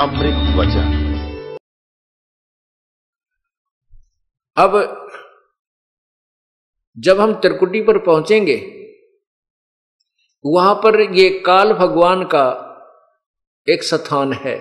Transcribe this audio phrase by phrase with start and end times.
[0.00, 0.88] अमृत वचन।
[4.56, 4.72] अब
[6.98, 8.56] जब हम त्रिकुटी पर पहुँचेंगे,
[10.46, 12.46] वहाँ पर ये काल भगवान का
[13.68, 14.56] एक स्थान है।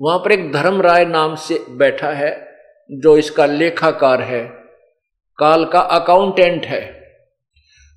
[0.00, 2.58] वहाँ पर एक धर्म राय नाम से बैठा है,
[2.90, 4.48] जो इसका लेखाकार है।
[5.38, 7.00] काल का अकाउंटेंट है।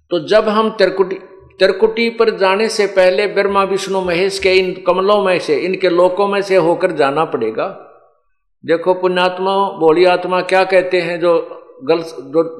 [0.09, 5.23] तो जब हम त्रिकुटी त्रिकुटी पर जाने से पहले ब्रह्मा, विष्णु, महेश के इन कमलों
[5.23, 7.81] में से, इनके लोकों में से होकर जाना पड़ेगा।
[8.65, 12.59] देखो पुण्यात्मा, बोली आत्मा क्या कहते हैं, जो गल, जो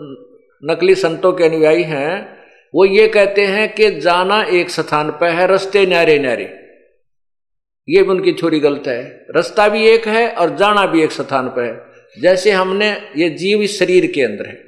[0.72, 2.38] नकली संतों के अनुयायी हैं,
[2.76, 6.62] वो ये कहते हैं कि जाना एक स्थान पर है, रस्ते न्यारे न्यारे
[7.90, 11.48] ये भी उनकी छोरी गलत है। रास्ता भी एक है और जाना भी एक स्थान
[11.48, 11.86] पर है।
[12.22, 14.65] जैसे हमने, ये जीव शरीर के अंदर है।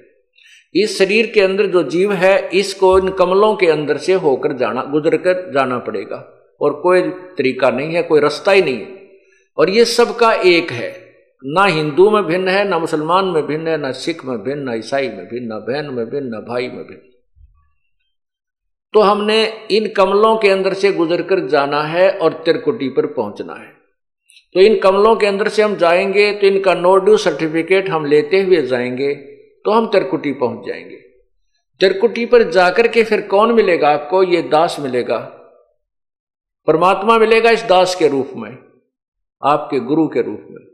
[0.83, 4.83] इस शरीर के अंदर जो जीव है, इसको इन कमलों के अंदर से होकर जाना
[4.83, 9.09] गुजर कर जाना पड़ेगा। और कोई तरीका नहीं है, कोई रास्ता ही नहीं है।
[9.57, 11.07] और ये सबका एक है।
[11.45, 14.73] ना हिंदू में भिन्न है, ना मुसलमान में भिन्न है, ना सिख में भिन्न, ना
[14.73, 17.01] ईसाई में भिन्न, ना बहन में भिन्न, ना भाई में भिन्न।
[18.93, 23.53] तो हमने इन कमलों के अंदर से गुजर कर जाना है और तिरकुटी पर पहुँचना
[23.53, 23.73] है।
[24.53, 28.41] तो इन कमलों के अंदर से हम जाएँगे तो इनका नो ड्यू सर्टिफिकेट हम लेते
[28.41, 29.36] हुए जाएँगे।
[29.67, 30.95] तो हम तिरकुटी पहुँच जाएँगे।
[31.79, 33.89] तिरकुटी पर जाकर के फिर कौन मिलेगा?
[33.89, 35.17] आपको ये दास मिलेगा।
[36.67, 38.57] परमात्मा मिलेगा इस दास के रूप में,
[39.43, 40.65] आपके गुरु के रूप में।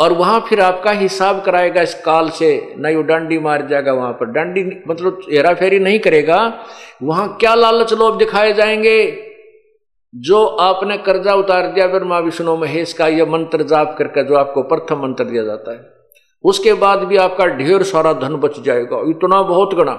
[0.00, 4.12] और वहाँ फिर आपका हिसाब कराएगा, इस काल से नहीं, वो डंडी मार जाएगा वहाँ
[4.12, 6.64] पर। डंडी मतलब हेरा फेरी नहीं करेगा।
[7.02, 9.26] वहाँ क्या लालच लोभ दिखाए जाएँगे?
[10.14, 14.34] जो आपने कर्जा उतार दिया, फिर माँ विष्णु महेश का यह मंत्र जाप करके जो
[14.34, 15.99] आपको प्रथम मंत्र दिया जाता है।
[16.44, 19.94] उसके बाद भी आपका ढेर सारा धन बच जाएगा, इतना बहुत गणा।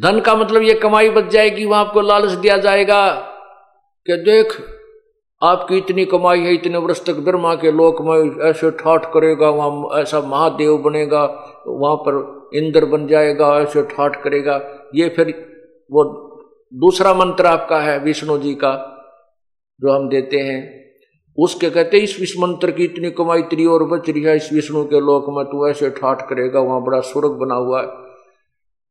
[0.00, 3.10] धन का मतलब ये कमाई बच जाएगी, वहाँ आपको लालच दिया जाएगा
[4.06, 4.62] कि देख,
[5.42, 10.00] आपकी इतनी कमाई है, इतने वर्ष तक ब्रह्मा के लोक में ऐसे ठाठ करेगा, वहाँ
[10.00, 11.24] ऐसा महादेव बनेगा,
[11.66, 14.60] वहाँ पर इंद्र बन जाएगा, ऐसे ठाठ करेगा।
[14.94, 15.28] ये फिर
[15.92, 16.04] वो
[16.74, 18.72] दूसरा मंत्र आपका है, विष्णु जी का,
[19.80, 20.81] जो हम देते हैं।
[21.38, 24.84] उसके कहते, इस विश्व मंत्र की इतनी कमाई इतनी और बच रही है, इस विष्णु
[24.84, 27.86] के लोक में तू ऐसे ठाठ करेगा, वहाँ बड़ा स्वर्ग बना हुआ है।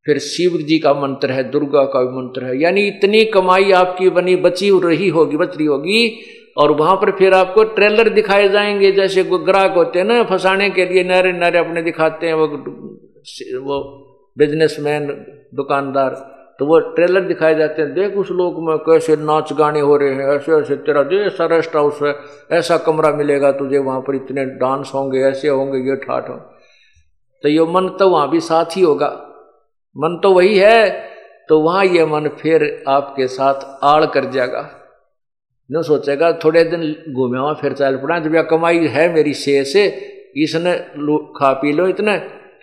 [0.05, 4.09] फिर शिव जी का मंत्र है, दुर्गा का भी मंत्र है। यानी इतनी कमाई आपकी
[4.09, 6.19] बनी, बची रही होगी, बच रही होगी,
[6.57, 10.85] और वहाँ पर फिर आपको ट्रेलर दिखाए जाएँगे, जैसे ग्राहक होते हैं ना, फंसाने के
[10.85, 12.47] लिए नारे नारे अपने दिखाते हैं, वो
[13.59, 14.07] वो
[14.37, 15.07] बिजनेसमैन
[15.55, 19.95] दुकानदार। तो वो ट्रेलर दिखाए जाते हैं, देख उस लोग में कैसे नाच गाने हो
[19.97, 22.13] रहे हैं, ऐसे ऐसे, तेरा जो ऐसा रेस्ट हाउस है,
[22.51, 26.35] ऐसा कमरा मिलेगा तुझे, वहाँ पर इतने डांस होंगे, ऐसे होंगे, ये ठाठ हो।
[27.43, 29.07] तो ये मन तो वहाँ भी साथ ही होगा।
[29.95, 30.89] मन तो वही है
[31.49, 34.61] तो वहाँ ये मन फिर आपके साथ आड़ कर जाएगा।
[35.69, 39.87] न सोचेगा, थोड़े दिन घूमे फिर चल पड़ा, जब यह कमाई है मेरी से से,
[40.37, 40.77] इसने
[41.39, 42.15] खा पी लो इतने,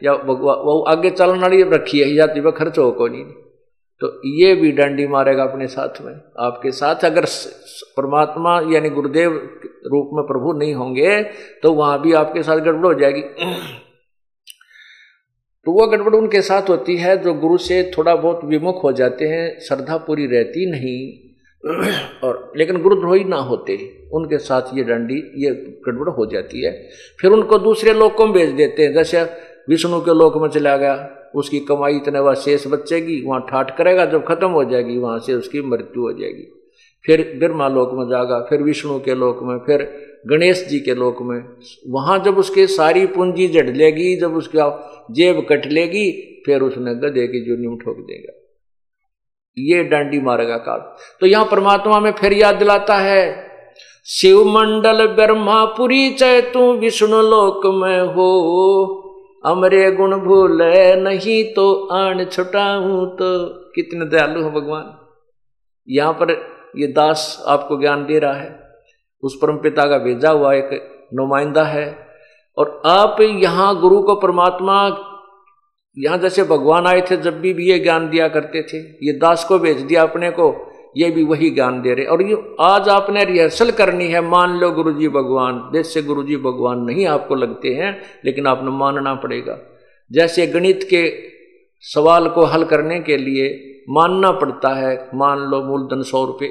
[0.03, 3.25] या वो आगे चलने वाली रखी है जाती वह खर्च हो को नहीं।
[4.01, 7.25] तो ये भी डंडी मारेगा अपने साथ में। आपके साथ अगर
[7.97, 11.23] परमात्मा यानी गुरुदेव रूप में प्रभु नहीं होंगे
[11.63, 13.21] तो वहाँ भी आपके साथ गड़बड़ हो जाएगी।
[15.65, 19.25] तो वह गड़बड़ उनके साथ होती है, जो गुरु से थोड़ा बहुत विमुख हो जाते
[19.25, 21.29] हैं, श्रद्धा पूरी रहती नहीं।
[22.25, 26.89] और, लेकिन गुरुद्रोही ना होते, उनके साथ ये डंडी, ये गड़बड़ हो जाती है।
[27.21, 29.23] फिर उनको दूसरे लोग में भेज देते हैं, जैसे
[29.69, 34.05] विष्णु के लोक में चला गया उसकी कमाई इतने वह शेष बचेगी, वहाँ ठाठ करेगा,
[34.05, 36.55] जब खत्म हो जाएगी, वहाँ से उसकी मृत्यु हो जाएगी।
[37.07, 41.23] फिर ब्रह्मा लोक में जाएगा फिर विष्णु के लोक में, फिर गणेश जी के लोक
[41.23, 41.45] में।
[41.89, 46.11] वहाँ जब उसके सारी पूंजी जड़ लेगी, जब उसका जेब कट लेगी,
[46.47, 48.33] फिर उसने गधे की जूनी ठोक देगा।
[49.59, 53.49] ये डांडी मारेगा काल। तो यहाँ परमात्मा में फिर याद दिलाता है
[54.05, 59.08] शिव मंडल ब्रह्मापुरी चय तू विष्णु लोक में हो।
[59.45, 60.63] अमरे गुण भूल
[60.97, 64.99] नहीं तो आन छुटाऊ तो। कितने दयालु हो भगवान।
[65.89, 66.31] यहाँ पर
[66.77, 68.61] ये दास आपको ज्ञान दे रहा है।
[69.23, 70.71] उस परम पिता का भेजा हुआ एक
[71.15, 72.09] नुमाइंदा है।
[72.59, 75.05] और आप यहाँ गुरु को परमात्मा
[75.99, 79.45] यहाँ जैसे भगवान आए थे जब भी, भी ये ज्ञान दिया करते थे। ये दास
[79.45, 83.25] को भेज दिया अपने को। ये भी वही ज्ञान दे रहे और ये आज आपने
[83.25, 88.47] रिहर्सल करनी है, मान लो गुरुजी भगवान। जैसे गुरुजी भगवान नहीं आपको लगते हैं, लेकिन
[88.47, 89.59] आपने मानना पड़ेगा।
[90.11, 91.03] जैसे गणित के
[91.85, 96.49] सवाल को हल करने के लिए मानना पड़ता है, मान लो मूलधन सौ रुपये।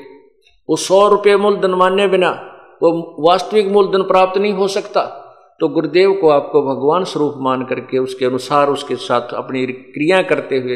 [0.70, 2.30] वो सौ रुपये मूलधन मानने बिना
[2.82, 5.02] वो वास्तविक मूलधन प्राप्त नहीं हो सकता।
[5.60, 10.58] तो गुरुदेव को आपको भगवान स्वरूप मान करके उसके अनुसार उसके साथ अपनी क्रिया करते
[10.60, 10.76] हुए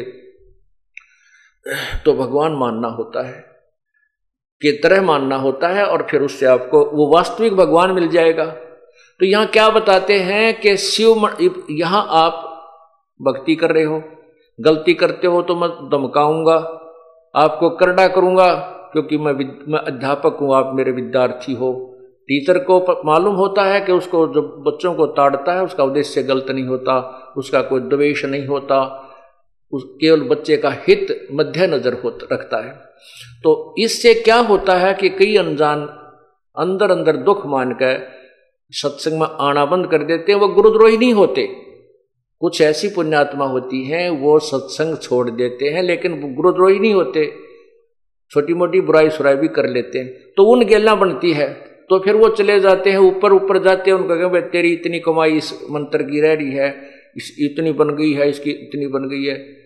[2.04, 3.51] तो भगवान मानना होता है।
[4.62, 8.44] के तरह मानना होता है और फिर उससे आपको वो वास्तविक भगवान मिल जाएगा।
[9.20, 11.28] तो यहाँ क्या बताते हैं कि शिव
[11.72, 12.48] यहाँ आप
[13.20, 14.02] भक्ति कर रहे हो,
[14.58, 16.56] गलती करते हो तो मैं धमकाऊँगा,
[17.34, 18.48] आपको करड़ा करूँगा,
[18.92, 21.72] क्योंकि मैं मैं अध्यापक हूँ, आप मेरे विद्यार्थी हो।
[22.28, 26.50] टीचर को मालूम होता है कि उसको जो बच्चों को ताड़ता है, उसका उद्देश्य गलत
[26.50, 26.98] नहीं होता,
[27.36, 29.08] उसका कोई द्वेष नहीं होता
[29.72, 32.72] उस केवल बच्चे का हित मध्य नज़र हो रखता है।
[33.44, 35.80] तो इससे क्या होता है कि कई अनजान
[36.56, 38.08] अंदर अंदर दुख मान कर
[38.70, 41.46] सत्संग में आना बंद कर देते हैं, वो गुरुद्रोही नहीं होते।
[42.40, 47.32] कुछ ऐसी पुण्यात्मा होती हैं, वो सत्संग छोड़ देते हैं, लेकिन गुरुद्रोही नहीं होते।
[48.30, 51.52] छोटी मोटी बुराई सुराई भी कर लेते हैं। तो उन गेला बनती है।
[51.90, 55.32] तो फिर वो चले जाते हैं ऊपर ऊपर जाते हैं, उनको कहें तेरी इतनी कमाई
[55.32, 59.24] इस मंत्र की रह रही है, इस इतनी बन गई है, इसकी इतनी बन गई
[59.24, 59.61] है।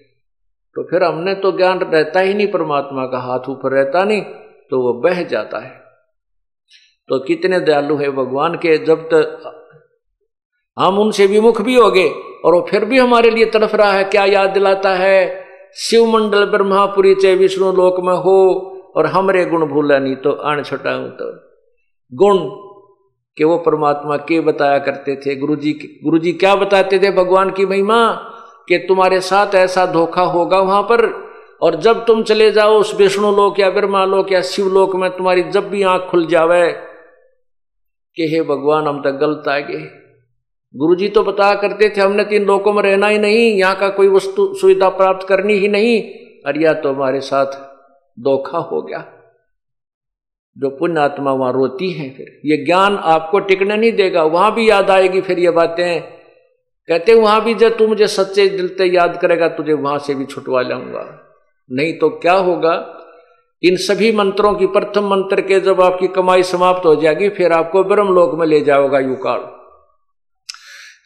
[0.76, 4.22] तो फिर हमने तो ज्ञान रहता ही नहीं, परमात्मा का हाथ ऊपर रहता नहीं
[4.70, 5.70] तो वो बह जाता है।
[7.08, 9.52] तो कितने दयालु है भगवान के, जब तक
[10.76, 12.08] हम उनसे विमुख भी हो गए
[12.44, 15.44] और वो फिर भी हमारे लिए तड़फ रहा है, क्या याद दिलाता है?
[15.78, 18.38] शिव मंडल ब्रह्मापुरी चे विष्णु लोक में हो
[18.96, 21.32] और हमरे गुण भूला नहीं तो अण छटाऊ तो।
[22.12, 22.38] गुण
[23.36, 25.72] के वो परमात्मा के बताया करते थे, गुरुजी
[26.04, 27.98] गुरुजी क्या बताते थे भगवान की महिमा?
[28.68, 31.06] कि तुम्हारे साथ ऐसा धोखा होगा वहाँ पर,
[31.62, 35.10] और जब तुम चले जाओ उस विष्णु लोक या ब्रह्मा लोक या शिव लोक में
[35.10, 36.68] तुम्हारी जब भी आँख खुल जावे
[38.16, 39.88] कि हे भगवान, हम तक गलत आ गए।
[40.74, 43.88] गुरु जी तो बता करते थे, हमने तीन लोकों में रहना ही नहीं, यहाँ का
[43.88, 46.02] कोई वस्तु सुविधा प्राप्त करनी ही नहीं,
[46.46, 47.52] और या तो हमारे साथ
[48.18, 49.04] धोखा हो गया।
[50.56, 54.70] जो पुण्य आत्मा वहाँ रोती है फिर, ये ज्ञान आपको टिकने नहीं देगा, वहाँ भी
[54.70, 56.15] याद आएगी फिर ये बातें।
[56.88, 60.24] कहते वहाँ भी जब तू मुझे सच्चे दिल से याद करेगा, तुझे वहाँ से भी
[60.24, 61.04] छुटवा लाऊँगा।
[61.70, 62.74] नहीं तो क्या होगा?
[63.62, 67.82] इन सभी मंत्रों की प्रथम मंत्र के जब आपकी कमाई समाप्त हो जाएगी, फिर आपको
[67.84, 69.52] ब्रह्म लोक में ले जाओगा युकाल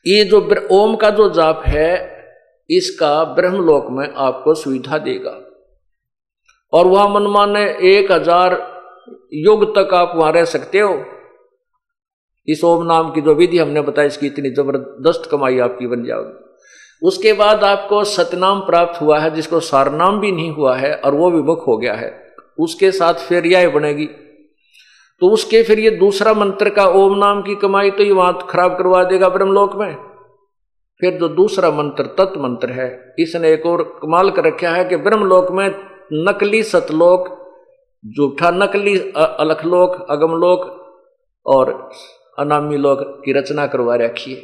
[0.06, 0.38] ये जो
[0.72, 1.92] ओम का जो जाप है,
[2.70, 5.38] इसका ब्रह्मलोक में आपको सुविधा देगा।
[6.72, 8.52] और वह मनमाने एक हज़ार
[9.34, 10.92] युग तक आप वहाँ रह सकते हो।
[12.48, 17.06] इस ओम नाम की जो विधि हमने बताई, इसकी इतनी ज़बरदस्त कमाई आपकी बन जाएगी।
[17.06, 21.30] उसके बाद आपको सतनाम प्राप्त हुआ है, जिसको सारनाम भी नहीं हुआ है, और वो
[21.30, 22.10] विमुख हो गया है।
[22.58, 24.06] उसके साथ फिर यह बनेगी।
[25.22, 28.76] तो उसके फिर ये दूसरा मंत्र का ओम नाम की कमाई तो ये वहाँ खराब
[28.78, 29.94] करवा देगा ब्रह्मलोक में।
[31.00, 34.96] फिर जो दूसरा मंत्र तत्व मंत्र है, इसने एक और कमाल कर रखा है कि
[34.98, 35.68] ब्रह्मलोक में
[36.24, 37.28] नकली सतलोक
[38.04, 40.60] झूठा नकली अलखलोक, अगमलोक
[41.46, 41.90] और
[42.40, 44.42] अनामी लोक की रचना करवा रखी है।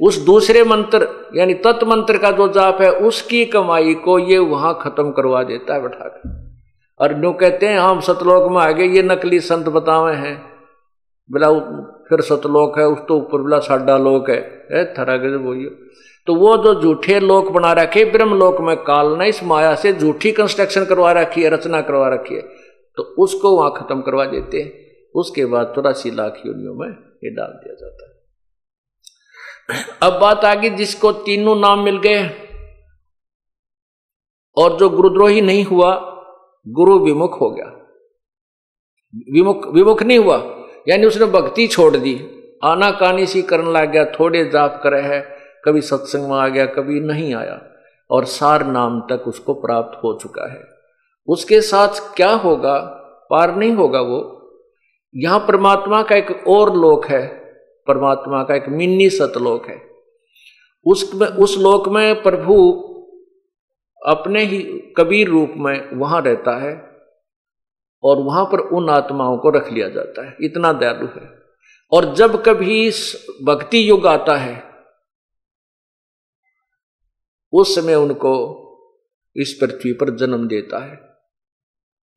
[0.00, 4.78] उस दूसरे मंत्र, यानी तत्व मंत्र का जो जाप है, उसकी कमाई को ये वहाँ
[4.82, 6.36] खत्म करवा देता है बैठाकर।
[7.00, 10.36] और नो कहते हैं हम सतलोक में आ गए ये नकली संत बतावे हैं।
[11.30, 11.50] बोला
[12.08, 15.70] फिर सतलोक है, उस तो ऊपर बोला, साडा लोक है। थरा के बोलिए
[16.26, 19.92] तो वो जो झूठे लोक बना रखे, ब्रह्म लोक में काल ने इस माया से
[19.92, 22.40] झूठी कंस्ट्रक्शन करवा रखी है, रचना करवा रखी है
[22.98, 24.72] तो उसको वहाँ खत्म करवा देते हैं।
[25.14, 26.88] उसके बाद चौरासी लाख योनियों में
[27.24, 28.18] ये डाल दिया जाता है।
[30.02, 32.28] अब बात आ गई जिसको तीनों नाम मिल गए।
[34.56, 35.94] और जो गुरुद्रोही नहीं हुआ,
[36.68, 37.66] गुरु विमुख हो गया।
[39.32, 42.30] विमुख विमुख नहीं हुआ, यानी उसने भक्ति छोड़ दी।
[42.64, 46.66] आना कानी सी करने लग गया, थोड़े जाप करे है, कभी सत्संग में आ गया,
[46.66, 47.62] कभी नहीं आया।
[48.10, 50.64] और सार नाम तक उसको प्राप्त हो चुका है।
[51.26, 52.78] उसके साथ क्या होगा,
[53.30, 54.34] पार नहीं होगा वो
[55.18, 57.26] यहाँ परमात्मा का एक और लोक है,
[57.86, 59.82] परमात्मा का एक मिन्नी सतलोक है।
[60.86, 62.72] उसमें उस लोक में प्रभु
[64.06, 64.62] अपने ही
[64.96, 67.00] कबीर रूप में वहाँ रहता है
[68.02, 71.38] और वहाँ पर उन आत्माओं को रख लिया जाता है। इतना दयालु है।
[71.92, 72.90] और जब कभी
[73.42, 74.62] भक्ति युग आता है,
[77.52, 78.64] उस समय उनको
[79.36, 81.00] इस पृथ्वी पर जन्म देता है।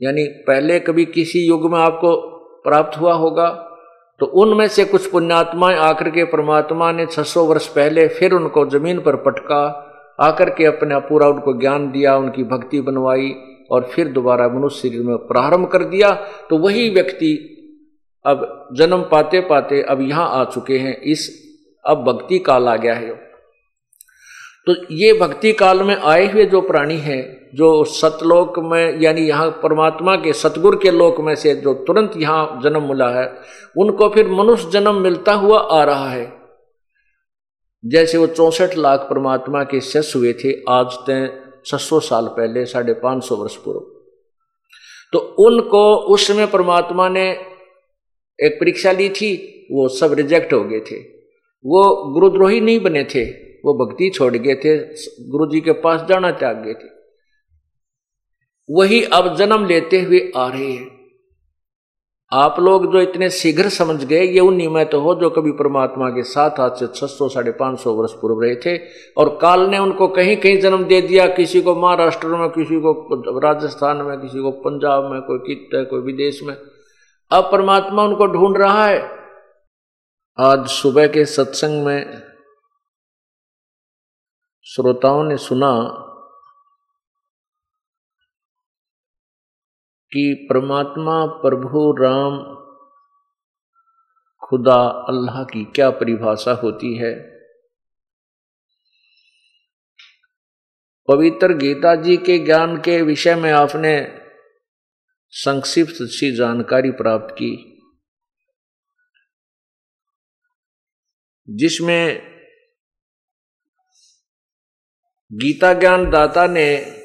[0.01, 2.31] यानी पहले कभी किसी युग में आपको
[2.65, 3.67] प्राप्त हुआ होगा
[4.19, 8.99] तो उनमें से कुछ पुण्यात्माएँ आकर के परमात्मा ने 600 वर्ष पहले फिर उनको ज़मीन
[9.01, 9.87] पर पटका,
[10.19, 13.33] आकर के अपना पूरा उनको ज्ञान दिया, उनकी भक्ति बनवाई
[13.71, 16.11] और फिर दोबारा मनुष्य शरीर में प्रारंभ कर दिया।
[16.49, 17.33] तो वही व्यक्ति
[18.25, 21.29] अब जन्म पाते पाते अब यहाँ आ चुके हैं, इस
[21.85, 23.09] अब भक्ति काल आ गया है।
[24.67, 29.49] तो ये भक्ति काल में आए हुए जो प्राणी हैं जो सतलोक में, यानी यहाँ
[29.49, 33.35] परमात्मा के, सतगुर के लोक में से जो तुरंत यहाँ जन्म मिला है,
[33.77, 36.33] उनको फिर मनुष्य जन्म मिलता हुआ आ रहा है।
[37.85, 42.93] जैसे वो चौसठ लाख परमात्मा के शस हुए थे, आज तय सौ साल पहले, साढ़े
[42.93, 43.79] पाँच सौ वर्ष पूर्व।
[45.13, 47.31] तो उनको, उस समय परमात्मा ने
[48.39, 49.33] एक परीक्षा ली थी,
[49.71, 50.95] वो सब रिजेक्ट हो गए थे।
[51.65, 53.23] वो गुरुद्रोही नहीं बने थे,
[53.65, 54.77] वो भक्ति छोड़ गए थे
[55.29, 56.90] गुरु जी के पास जाना त्याग गए थे।
[58.69, 60.89] वही अब जन्म लेते हुए आ रहे हैं।
[62.31, 66.23] आप लोग जो इतने शीघ्र समझ गए, ये उन तो हो जो कभी परमात्मा के
[66.23, 68.77] साथ आज से छह सौ, साढ़े पाँच सौ वर्ष पूर्व रहे थे
[69.17, 73.39] और काल ने उनको कहीं कहीं जन्म दे दिया, किसी को महाराष्ट्र में, किसी को
[73.39, 76.55] राजस्थान में, किसी को पंजाब में, कोई कित, कोई विदेश में।
[77.31, 79.01] अब परमात्मा उनको ढूंढ रहा है।
[80.39, 82.21] आज सुबह के सत्संग में
[84.65, 85.71] श्रोताओं ने सुना
[90.13, 92.61] कि परमात्मा, प्रभु, राम,
[94.47, 97.31] खुदा, अल्लाह की क्या परिभाषा होती है।
[101.07, 104.21] पवित्र गीता जी के ज्ञान के विषय में आपने
[105.29, 107.81] संक्षिप्त सी जानकारी प्राप्त की,
[111.49, 112.31] जिसमें
[115.33, 117.00] गीता ज्ञान दाता ने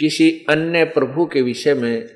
[0.00, 2.08] किसी अन्य प्रभु के विषय में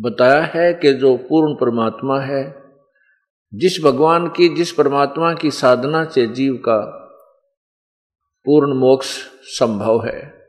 [0.00, 2.62] बताया है कि जो पूर्ण परमात्मा है,
[3.54, 7.02] जिस भगवान की, जिस परमात्मा की साधना से जीव का
[8.44, 9.06] पूर्ण मोक्ष
[9.42, 10.48] संभव है।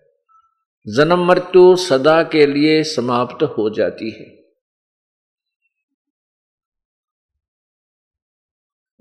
[0.87, 4.37] जन्म मृत्यु सदा के लिए समाप्त हो जाती है।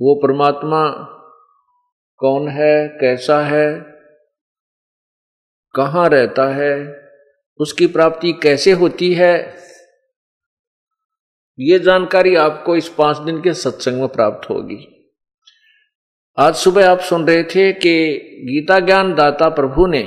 [0.01, 0.91] वो परमात्मा
[2.17, 3.96] कौन है, कैसा है
[5.77, 7.03] कहाँ रहता है?
[7.59, 9.57] उसकी प्राप्ति कैसे होती है?
[11.59, 15.13] ये जानकारी आपको इस पाँच दिन के सत्संग में प्राप्त होगी।
[16.39, 18.09] आज सुबह आप सुन रहे थे कि
[18.45, 20.03] गीता ज्ञान दाता प्रभु ने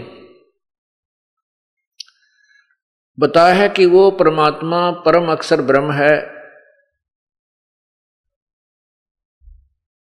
[3.19, 6.38] बताया है कि वो परमात्मा परम अक्षर ब्रह्म है।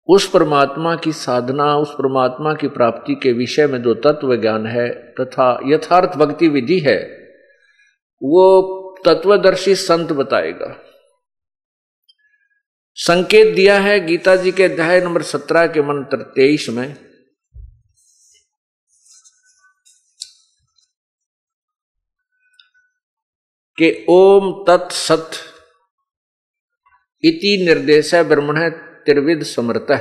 [0.08, 4.90] उस परमात्मा की साधना, उस परमात्मा की प्राप्ति के विषय में जो तत्व ज्ञान है
[4.90, 6.98] तथा यथार्थ भक्ति विधि है,
[8.24, 8.72] वो
[9.06, 10.82] तत्वदर्शी संत बताएगा।
[12.96, 17.06] संकेत दिया है गीता जी के अध्याय नंबर सत्रह के मंत्र तेईस में।
[23.78, 25.32] कि ओम तत्सत
[27.24, 28.72] इति निर्देश है ब्रह्मण
[29.06, 29.92] त्रिविध समृत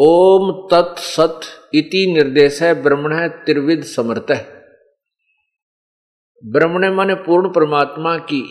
[0.00, 1.40] ओम तत्सत
[1.74, 4.64] इति निर्देश है, ब्रह्मण त्रिविध समर्थ है।
[6.44, 8.42] ब्रह्मण माने पूर्ण परमात्मा की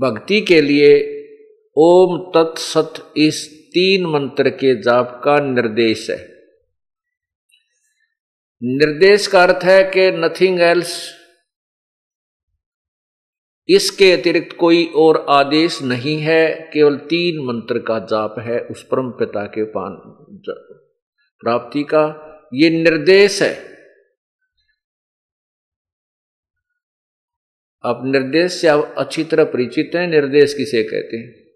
[0.00, 0.94] भक्ति के लिए
[1.76, 6.35] ओम तत् सत इस तीन मंत्र के जाप का निर्देश है।
[8.62, 11.16] निर्देश का अर्थ है कि नथिंग एल्स
[13.68, 19.10] इसके अतिरिक्त कोई और आदेश नहीं है, केवल तीन मंत्र का जाप है, उस परम
[19.10, 19.92] पिता के पान
[21.40, 22.22] प्राप्ति का।
[22.54, 23.76] ये निर्देश है।
[27.84, 31.46] आप निर्देश से आप अच्छी तरह परिचित हैं, निर्देश किसे कहते हैं?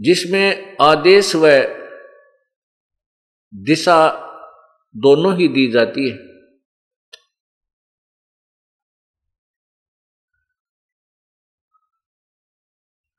[0.00, 1.79] जिसमें आदेश व
[3.54, 4.08] दिशा
[4.96, 6.30] दोनों ही दी जाती है।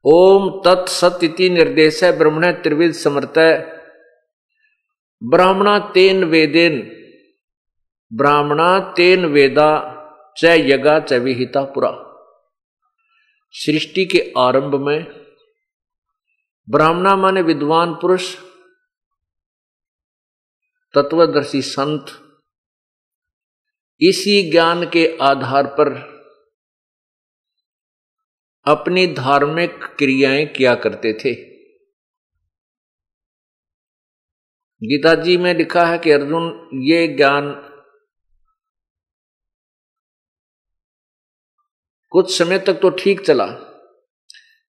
[0.06, 3.34] ओम तत्सत इति निर्देश है ब्रह्मण त्रिविध समर्थ।
[5.24, 6.82] ब्राह्मणा तेन वेदेन,
[8.14, 9.98] ब्राह्मणा तेन वेदा,
[10.38, 11.92] च यगा, च विहिता पुरा।
[13.52, 15.04] सृष्टि के आरंभ में
[16.70, 18.51] ब्राह्मणा माने विद्वान पुरुष
[20.96, 22.06] तत्वदर्शी संत
[24.02, 26.12] इसी ज्ञान के आधार पर
[28.68, 31.34] अपनी धार्मिक क्रियाएँ किया करते थे।
[34.84, 37.68] गीता जी में लिखा है कि अर्जुन, ये ज्ञान
[42.12, 43.46] कुछ समय तक तो ठीक चला।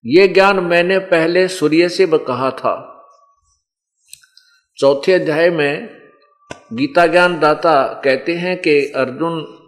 [0.07, 2.89] ये ज्ञान मैंने पहले सूर्य से कहा था।
[4.77, 6.02] चौथे अध्याय में
[6.53, 9.59] गीता ज्ञान दाता कहते हैं कि अर्जुन,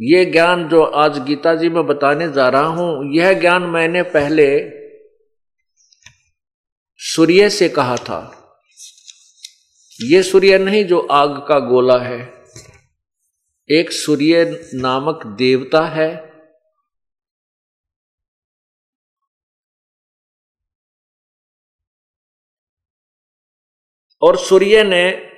[0.00, 4.70] ये ज्ञान जो आज गीता जी में बताने जा रहा हूँ, यह ज्ञान मैंने पहले
[6.96, 8.34] सूर्य से कहा था।
[10.00, 12.44] ये सूर्य नहीं जो आग का गोला है।
[13.70, 16.28] एक सूर्य नामक देवता है।
[24.22, 25.37] और सूर्य ने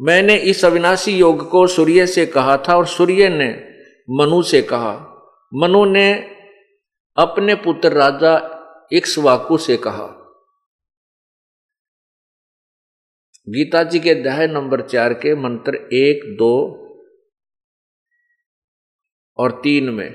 [0.00, 3.48] मैंने इस अविनाशी योग को सूर्य से कहा था और सूर्य ने
[4.10, 4.94] मनु से कहा।
[5.54, 6.12] मनु ने
[7.16, 8.34] अपने पुत्र राजा
[8.92, 10.06] इक्सवाकु से कहा।
[13.48, 16.52] गीता जी के अध्याय नंबर चार के मंत्र एक, दो
[19.38, 20.10] और तीन में,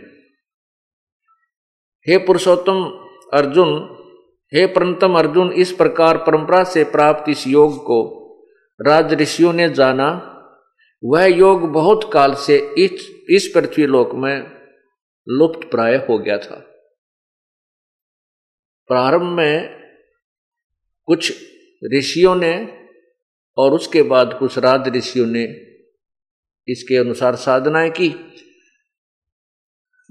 [2.08, 2.84] हे पुरुषोत्तम
[3.34, 3.74] अर्जुन,
[4.54, 8.17] हे परंतम अर्जुन, इस प्रकार परंपरा से प्राप्त इस योग को
[8.82, 10.34] राज ऋषियों ने जाना।
[11.04, 14.62] वह योग बहुत काल से इस इस पृथ्वी लोक में
[15.30, 16.56] लुप्त प्राय हो गया था।
[18.88, 19.70] प्रारंभ में
[21.06, 21.34] कुछ
[21.94, 22.86] ऋषियों ने
[23.58, 25.44] और उसके बाद कुछ राज ऋषियों ने
[26.68, 28.16] इसके अनुसार साधनाएँ की।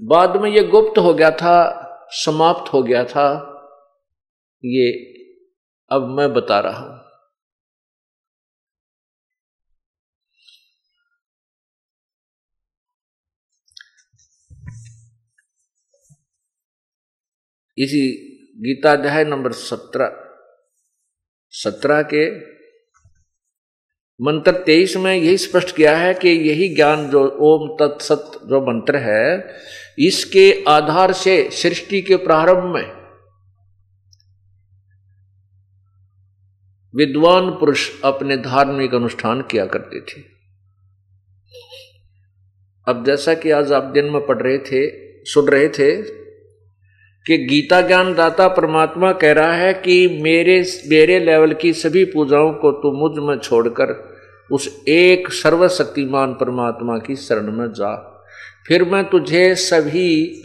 [0.01, 3.53] बाद में यह गुप्त हो गया था, समाप्त हो गया था।
[4.65, 4.91] ये
[5.91, 6.96] अब मैं बता रहा हूँ।
[17.77, 18.07] इसी
[18.59, 20.11] गीताध्याय नंबर सत्रह।
[21.49, 22.29] सत्रह के
[24.19, 28.97] मंत्र तेईस में यही स्पष्ट किया है कि यही ज्ञान जो ओम तत्सत जो मंत्र
[28.97, 29.55] है,
[29.99, 32.97] इसके आधार से सृष्टि के प्रारंभ में
[36.93, 40.21] विद्वान पुरुष अपने धार्मिक अनुष्ठान किया करते थे।
[42.87, 44.87] अब जैसा कि आज आप दिन में पढ़ रहे थे,
[45.25, 46.26] सुन रहे थे
[47.27, 52.53] कि गीता ज्ञान दाता परमात्मा कह रहा है कि मेरे मेरे लेवल की सभी पूजाओं
[52.53, 54.17] को तू मुझमें छोड़कर
[54.51, 58.25] उस एक सर्वशक्तिमान परमात्मा की शरण में जा।
[58.67, 60.43] फिर मैं तुझे सभी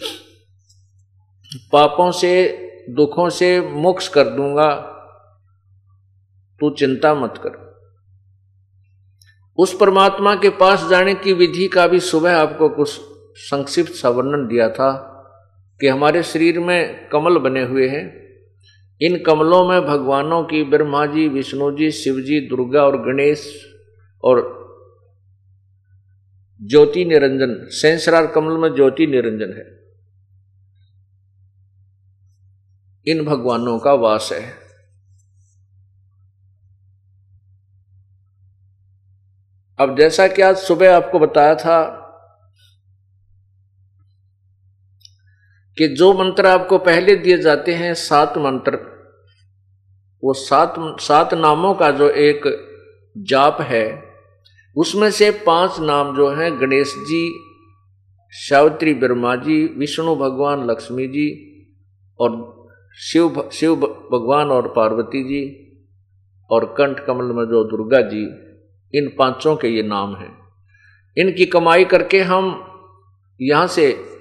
[1.72, 2.58] पापों से,
[2.90, 4.74] दुखों से मोक्ष कर दूँगा।
[6.60, 7.72] तू चिंता मत कर।
[9.58, 13.00] उस परमात्मा के पास जाने की विधि का भी सुबह आपको कुछ
[13.36, 15.08] संक्षिप्त सा वर्णन दिया था।
[15.82, 18.22] कि हमारे शरीर में कमल बने हुए हैं।
[19.00, 23.66] इन कमलों में भगवानों की ब्रह्मा जी, विष्णु जी, शिव जी, दुर्गा और गणेश
[24.24, 24.62] और
[26.62, 29.82] ज्योति निरंजन सेंसरार कमल में ज्योति निरंजन है।
[33.06, 34.54] इन भगवानों का वास है।
[39.78, 41.98] अब जैसा कि आज सुबह आपको बताया था
[45.78, 48.78] कि जो मंत्र आपको पहले दिए जाते हैं, सात मंत्र,
[50.24, 52.42] वो सात सात नामों का जो एक
[53.18, 54.02] जाप है,
[54.76, 57.38] उसमें से पाँच नाम जो हैं, गणेश जी,
[58.30, 61.28] सावित्री ब्रह्मा जी, विष्णु भगवान लक्ष्मी जी
[62.20, 62.62] और
[62.98, 63.76] शिव शिव
[64.12, 65.42] भगवान और पार्वती जी
[66.50, 68.22] और कंठ कमल में जो दुर्गा जी,
[68.94, 70.38] इन पाँचों के ये नाम हैं।
[71.16, 72.68] इनकी कमाई करके हम
[73.40, 74.11] यहाँ से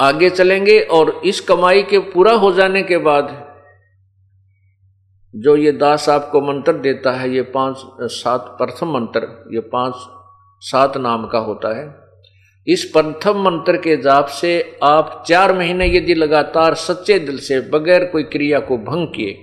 [0.00, 3.30] आगे चलेंगे और इस कमाई के पूरा हो जाने के बाद
[5.34, 7.76] जो ये दास आपको मंत्र देता है, ये पाँच,
[8.12, 9.94] सात प्रथम मंत्र, ये पाँच,
[10.62, 11.86] सात नाम का होता है।
[12.66, 18.04] इस प्रथम मंत्र के जाप से आप चार महीने यदि लगातार सच्चे दिल से बगैर
[18.04, 19.34] कोई क्रिया को भंग किए,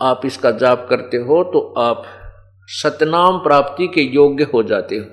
[0.00, 2.04] आप इसका जाप करते हो तो आप
[2.68, 5.04] सतनाम प्राप्ति के योग्य हो जाते हो।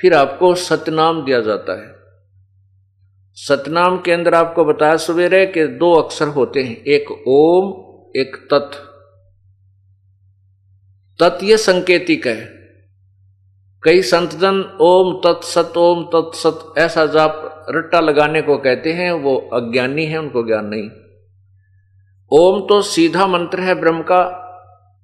[0.00, 1.96] फिर आपको सतनाम दिया जाता है।
[3.34, 7.86] सतनाम के अंदर आपको बताया सवेरे के दो अक्षर होते हैं, एक ओम,
[8.20, 8.74] एक तत्।
[11.22, 12.56] तत् ये संकेतिक है।
[13.82, 20.04] कई संतजन ओम तत्सत ओम तत्सत ऐसा जाप रट्टा लगाने को कहते हैं, वो अज्ञानी
[20.04, 20.90] है, उनको ज्ञान नहीं।
[22.30, 24.42] ओम तो सीधा मंत्र है ब्रह्म का,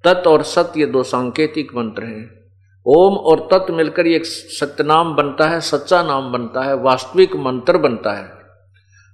[0.03, 2.42] तत् और सत ये दो सांकेतिक मंत्र हैं।
[2.85, 8.13] ओम और तत्व मिलकर एक सत्यनाम बनता है, सच्चा नाम बनता है, वास्तविक मंत्र बनता
[8.13, 8.31] है।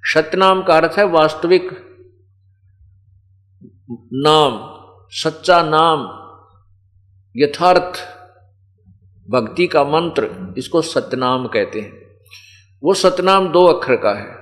[0.03, 1.69] सत्यनाम का अर्थ है वास्तविक
[4.13, 4.79] नाम,
[5.09, 5.99] सच्चा नाम,
[7.37, 8.19] यथार्थ
[9.29, 12.01] भक्ति का मंत्र, इसको सतनाम कहते हैं।
[12.83, 14.39] वो सतनाम दो अक्षर का है।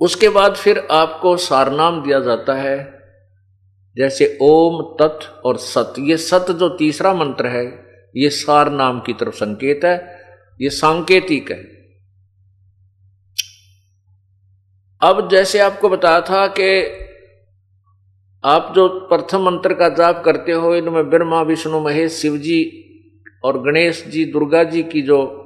[0.00, 2.93] उसके बाद फिर आपको सारनाम दिया जाता है।
[3.98, 7.84] जैसे ओम, तत् और सत, ये सत जो तीसरा मंत्र है,
[8.16, 10.18] ये सार नाम की तरफ़ संकेत है,
[10.60, 11.74] ये सांकेतिक है।
[15.02, 17.00] अब जैसे आपको बताया था कि
[18.44, 22.80] आप जो प्रथम मंत्र का जाप करते हो, इनमें ब्रह्मा, विष्णु, महेश शिव जी
[23.44, 25.40] और गणेश जी, दुर्गा जी की जो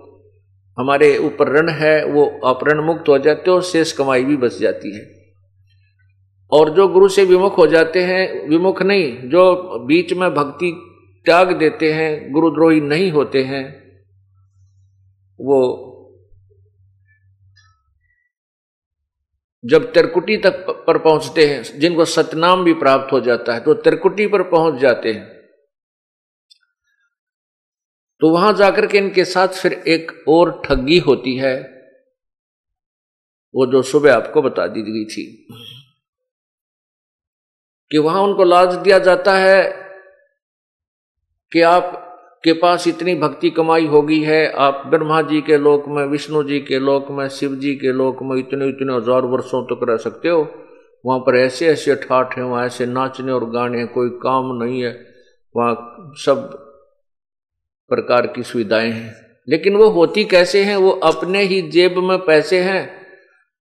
[0.79, 4.59] हमारे ऊपर ऋण है, वो आप ऋण मुक्त हो जाते हो, शेष कमाई भी बच
[4.59, 5.18] जाती है।
[6.53, 10.71] और जो गुरु से विमुख हो जाते हैं, विमुख नहीं, जो बीच में भक्ति
[11.27, 13.65] त्याग देते हैं, गुरुद्रोही नहीं होते हैं,
[15.39, 15.85] वो
[19.65, 24.27] जब तिरकुटी तक पर पहुँचते हैं, जिनको सतनाम भी प्राप्त हो जाता है तो तिरकुटी
[24.27, 25.27] पर पहुँच जाते हैं।
[28.21, 31.57] तो वहाँ जाकर के इनके साथ फिर एक और ठगी होती है,
[33.55, 35.25] वो जो सुबह आपको बता दी गई थी।
[37.91, 39.63] कि वहाँ उनको लाज दिया जाता है
[41.53, 42.05] कि आप
[42.45, 46.61] के पास इतनी भक्ति कमाई होगी है, आप ब्रह्मा जी के लोक में, विष्णु जी
[46.61, 50.29] के लोक में, शिव जी के लोक में इतने इतने हज़ार वर्षों तक रह सकते
[50.29, 50.49] हो।
[51.07, 55.07] वहाँ पर ऐसे ऐसे ठाठ हैं, वहाँ ऐसे नाचने और गाने कोई काम नहीं है।
[55.57, 55.75] वहाँ
[56.17, 56.51] सब
[57.89, 59.15] प्रकार की सुविधाएँ हैं।
[59.49, 60.77] लेकिन वो होती कैसे हैं?
[60.77, 62.98] वो अपने ही जेब में पैसे हैं।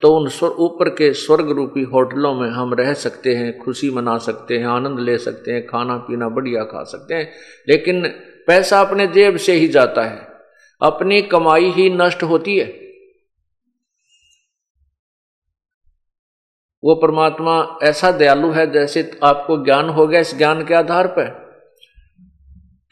[0.01, 4.57] तो उन ऊपर के स्वर्ग रूपी होटलों में हम रह सकते हैं, खुशी मना सकते
[4.57, 7.33] हैं, आनंद ले सकते हैं, खाना पीना बढ़िया खा सकते हैं,
[7.69, 8.07] लेकिन
[8.47, 10.27] पैसा अपने जेब से ही जाता है।
[10.81, 12.87] अपनी कमाई ही नष्ट होती है।
[16.83, 21.47] वो परमात्मा ऐसा दयालु है जैसे आपको ज्ञान हो गया इस ज्ञान के आधार पर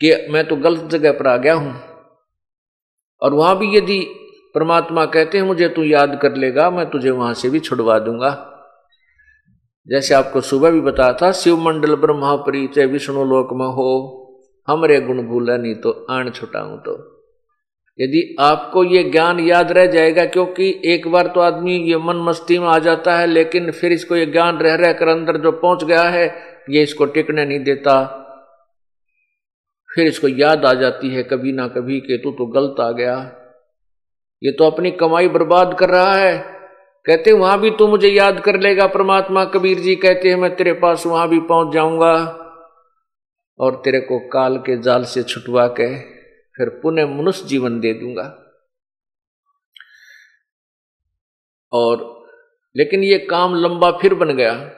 [0.02, 1.82] कि मैं तो गलत जगह पर आ गया हूँ।
[3.22, 4.22] और वहाँ भी यदि
[4.56, 8.52] परमात्मा कहते हैं, मुझे तू याद कर लेगा, मैं तुझे वहाँ से भी छुड़वा दूँगा।
[9.88, 14.22] जैसे आपको सुबह भी बताया था, शिव मंडल ब्रह्मा परिचय विष्णु लोक में हो,
[14.68, 17.12] हमरे गुण भूला नहीं तो आण छुटाऊं तो।
[18.00, 22.60] यदि आपको ये ज्ञान याद रह जाएगा, क्योंकि एक बार तो आदमी ये मन मस्ती
[22.60, 25.84] में आ जाता है, लेकिन फिर इसको ये ज्ञान रह रह कर अंदर जो पहुँच
[25.84, 26.26] गया है,
[26.70, 28.22] ये इसको टिकने नहीं देता।
[29.96, 33.42] फिर इसको याद आ जाती है, कभी ना कभी कि तू तो गलत आ गया।
[34.44, 36.38] ये तो अपनी कमाई बर्बाद कर रहा है।
[37.06, 40.74] कहते, वहाँ भी तू मुझे याद कर लेगा परमात्मा। कबीर जी कहते हैं, मैं तेरे
[40.74, 42.14] पास वहाँ भी पहुँच जाऊँगा
[43.60, 46.00] और तेरे को काल के जाल से छुटवा के
[46.56, 48.24] फिर पुनः मनुष्य जीवन दे दूँगा।
[51.72, 52.04] और
[52.76, 54.75] लेकिन ये काम लंबा फिर बन गया।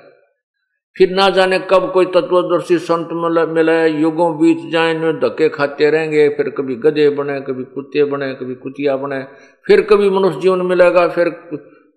[0.97, 3.10] फिर ना जाने कब कोई तत्वदर्शी संत
[3.49, 8.55] मिले युगों बीत जाए धक्के खाते रहेंगे, फिर कभी गधे बने, कभी कुत्ते बने, कभी
[8.55, 9.21] कुतिया बने।
[9.65, 11.29] फिर कभी मनुष्य जीवन मिलेगा, फिर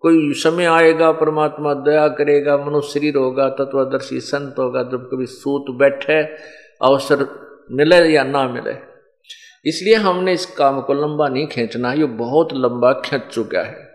[0.02, 5.64] कोई समय आएगा, परमात्मा दया करेगा, मनुष्य शरीर होगा, तत्वदर्शी संत होगा, जब कभी सूत
[5.76, 6.22] बैठे,
[6.82, 7.26] अवसर
[7.72, 8.74] मिले या ना मिले।
[9.66, 13.88] इसलिए हमने इस काम को लंबा नहीं खींचना, ये बहुत लंबा खींच चुका है।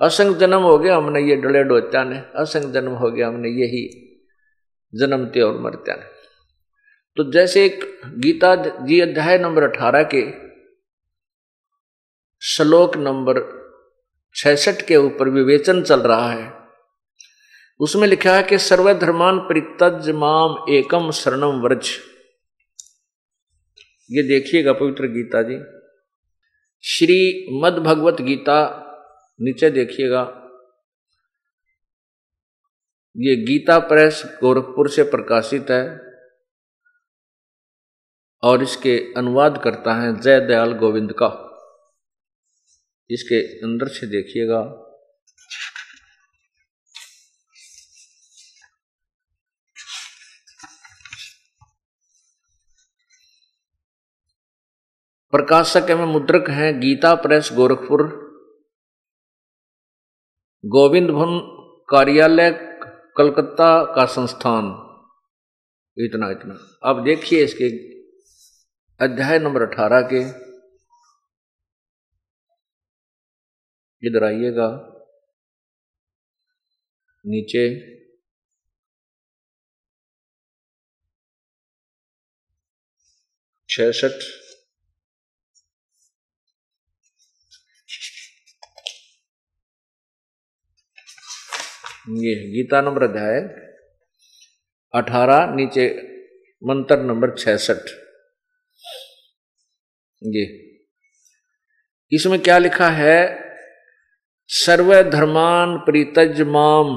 [0.00, 4.09] असंग जन्म हो गया हमने ये डले डोचा ने असंग जन्म हो गया हमने यही।
[4.92, 6.08] जन्मते और मरते हैं
[7.16, 7.84] तो जैसे एक
[8.18, 10.22] गीता जी अध्याय नंबर अठारह के
[12.42, 13.40] श्लोक नंबर
[14.34, 16.52] छसठ के ऊपर विवेचन चल रहा है,
[17.80, 21.90] उसमें लिखा है कि सर्वधर्मान परितज माम एकम शरणम व्रज।
[24.10, 25.58] ये देखिएगा पवित्र गीता जी।
[26.84, 27.18] श्री
[27.62, 28.58] मद भगवत गीता
[29.40, 30.22] नीचे देखिएगा।
[33.16, 36.00] ये गीता प्रेस गोरखपुर से प्रकाशित है
[38.42, 41.26] और इसके अनुवाद करता है जय दयाल गोविंद का।
[43.10, 44.60] इसके अंदर से देखिएगा।
[55.32, 58.02] प्रकाशक एवं मुद्रक हैं गीता प्रेस गोरखपुर।
[60.64, 61.38] गोविंद भवन
[61.90, 62.69] कार्यालय
[63.20, 64.64] कलकत्ता का संस्थान।
[65.98, 67.90] इतना इतना। अब देखिए इसके
[69.04, 70.20] अध्याय नंबर अठारह के।
[74.08, 74.96] इधर आइएगा।
[77.26, 77.90] नीचे।
[83.68, 84.49] छसठ
[92.08, 93.40] ये गीता नंबर अध्याय
[94.94, 96.02] अठारह, नीचे
[96.66, 97.90] मंत्र नंबर छसठ।
[100.22, 100.44] ये।
[102.12, 103.40] इसमें क्या लिखा है?
[104.48, 106.88] सर्वधर्मान परितज माम,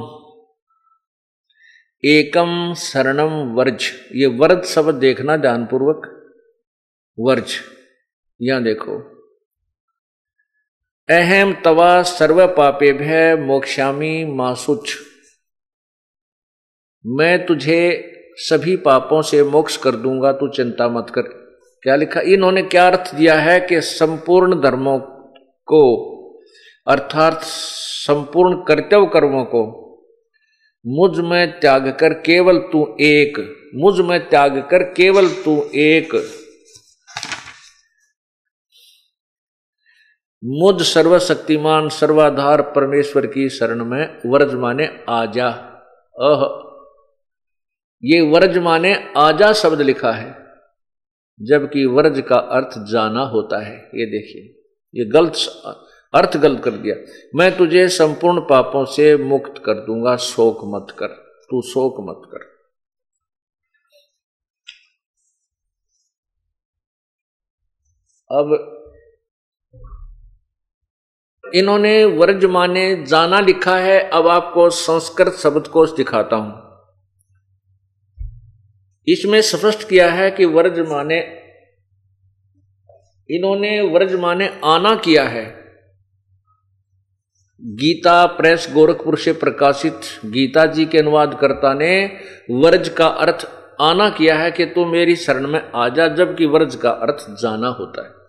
[2.05, 6.01] एकम शरणम वर्ज। ये वर्ज शब्द देखना ध्यानपूर्वक।
[7.19, 7.55] वर्ज।
[8.41, 9.12] यहाँ देखो।
[11.09, 14.95] अहम तवा सर्व पापे भय मोक्षामी मासुच।
[17.05, 21.21] मैं तुझे सभी पापों से मोक्ष कर दूँगा, तू चिंता मत कर।
[21.81, 22.21] क्या लिखा?
[22.21, 24.99] इन्होंने क्या अर्थ दिया है कि संपूर्ण धर्मों
[25.65, 25.83] को,
[26.87, 29.79] अर्थात संपूर्ण कर्तव्य कर्मों को,
[30.87, 33.37] मुझमें त्याग कर केवल तू एक,
[33.75, 36.39] मुझमें त्याग कर केवल तू एक।
[40.45, 45.49] मुझ सर्वशक्तिमान, सर्वाधार परमेश्वर की शरण में वर्ज माने आजा।
[46.19, 46.63] अह।
[48.03, 50.38] ये वर्ज माने आजा शब्द लिखा है,
[51.41, 54.62] जबकि वर्ज का अर्थ जाना होता है। ये देखिए,
[54.95, 55.34] ये गलत
[56.13, 56.95] अर्थ गलत कर दिया।
[57.36, 61.08] मैं तुझे संपूर्ण पापों से मुक्त कर दूँगा, शोक मत कर,
[61.49, 62.53] तू शोक मत कर।
[68.36, 68.79] अब
[71.43, 76.62] इन्होंने वर्ज माने जाना लिखा है, अब आपको संस्कृत शब्द कोश दिखाता हूँ।
[79.08, 81.19] इसमें स्पष्ट किया है कि वर्ज माने,
[83.29, 85.45] इन्होंने वर्ज माने आना किया है।
[87.62, 91.93] गीता प्रेस गोरखपुर से प्रकाशित गीता जी के अनुवादकर्ता ने
[92.51, 93.47] वर्ज का अर्थ
[93.82, 97.67] आना किया है कि तू मेरी शरण में आ जा, जबकि वर्ज का अर्थ जाना
[97.67, 98.22] होता है।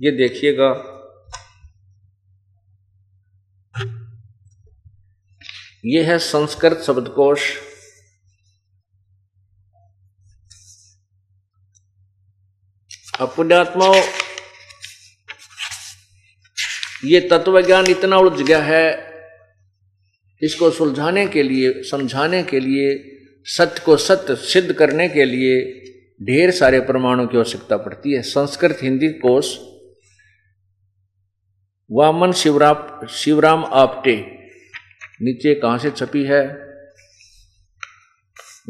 [0.00, 0.94] ये देखिएगा।
[5.84, 7.40] यह है संस्कृत शब्दकोश।
[13.20, 14.02] अब पुण्यात्माओं
[17.04, 19.08] ये तत्व ज्ञान इतना उलझ गया है
[20.42, 25.60] इसको सुलझाने के लिए, समझाने के लिए, सत्य को सत्य सिद्ध करने के लिए
[26.22, 29.56] ढेर सारे प्रमाणों की आवश्यकता पड़ती है। संस्कृत हिंदी कोष
[31.90, 34.16] वामन शिवराम शिवराम आपटे।
[35.22, 36.42] नीचे कहाँ से छपी है?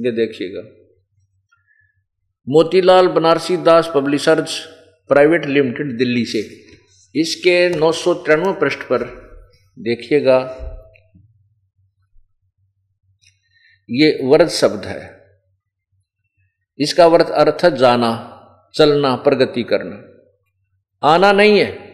[0.01, 0.61] ये देखिएगा।
[2.49, 4.65] Motilal Banarsi Das publishers
[5.09, 6.65] private limited Delhi से।
[7.21, 8.99] इसके नौ सौ तिरानवे पृष्ठ पर
[9.79, 10.65] देखिएगा।
[13.91, 15.25] ये वर्द शब्द है।
[16.79, 18.35] इसका वर्थ अर्थ जाना,
[18.75, 20.05] चलना, प्रगति करना।
[21.09, 21.88] आना नहीं है।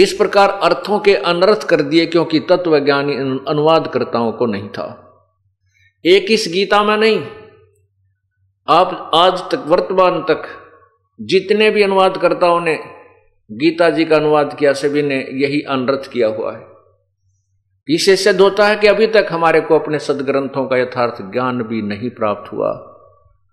[0.00, 3.16] इस प्रकार अर्थों के अनर्थ कर दिए क्योंकि तत्वज्ञानी
[3.48, 5.06] अनुवादकर्ताओं को नहीं था।
[6.06, 7.26] एक इस गीता में नहीं।
[8.68, 10.42] आप आज तक, वर्तमान तक
[11.20, 12.80] जितने भी अनुवादकर्ताओं ने
[13.52, 16.66] गीता जी का अनुवाद किया, सभी ने यही अनर्थ किया हुआ है।
[17.88, 21.82] इसे सिद्ध होता है कि अभी तक हमारे को अपने सदग्रंथों का यथार्थ ज्ञान भी
[21.82, 22.72] नहीं प्राप्त हुआ।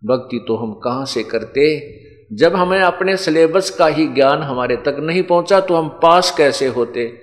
[0.05, 1.79] भक्ति तो हम कहाँ से करते?
[2.33, 6.67] जब हमें अपने सिलेबस का ही ज्ञान हमारे तक नहीं पहुँचा तो हम पास कैसे
[6.67, 7.21] होते?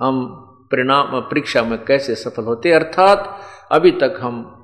[0.00, 0.36] हम
[0.72, 2.72] परिणाम, परीक्षा में कैसे सफल होते?
[2.72, 3.40] अर्थात,
[3.72, 4.56] अभी तक हम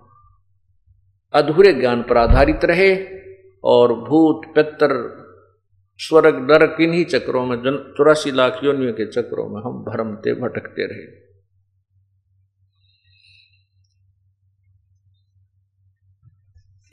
[1.32, 3.06] अधूरे ज्ञान पर आधारित रहे
[3.64, 5.26] और भूत पितर
[5.98, 10.86] स्वर्ग, नरक, इन्हीं चक्रों में, जन, चौरासी लाख योनियों के चक्रों में हम भरमते, भटकते
[10.86, 11.26] रहे।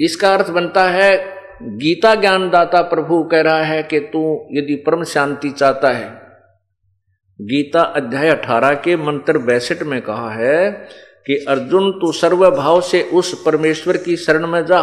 [0.05, 4.21] इसका अर्थ बनता है गीता ज्ञानदाता प्रभु कह रहा है कि तू
[4.51, 6.09] यदि परम शांति चाहता है,
[7.39, 10.71] गीता अध्याय अठारह के मंत्र बैसठ में कहा है
[11.27, 14.81] कि अर्जुन, तू सर्वभाव से उस परमेश्वर की शरण में जा।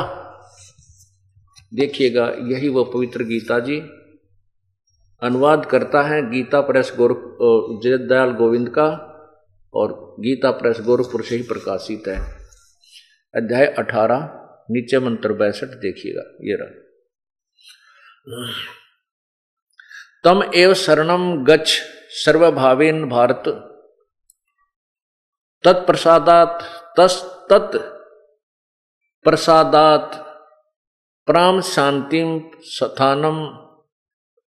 [1.74, 3.80] देखिएगा, यही वो पवित्र गीता जी
[5.22, 7.38] अनुवाद करता है, गीता प्रेस गोरख
[7.82, 8.88] जयदयाल गोविंद का,
[9.74, 12.20] और गीता प्रेस गोरखपुर से ही प्रकाशित है।
[13.34, 14.39] अध्याय अठारह
[14.70, 16.70] नीचे मंत्र बैसठ देखिएगा, ये रहा।
[20.24, 21.68] तम एव शरणम गच्छ
[22.16, 23.44] सर्वभावेन भारत,
[25.64, 26.62] तत्प्रसादात
[26.98, 27.76] तस् तत्
[29.24, 30.14] प्रसादात
[31.28, 32.28] प्राम शांतिम
[32.68, 33.38] सथानम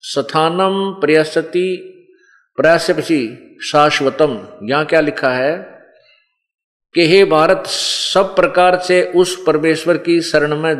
[0.04, 1.66] सथानम प्रयासती
[2.58, 3.22] प्रयासपसी
[3.62, 4.32] शाश्वतम।
[4.68, 5.52] यहाँ क्या लिखा है?
[6.94, 10.74] कि हे भारत, सब प्रकार से उस परमेश्वर की शरण में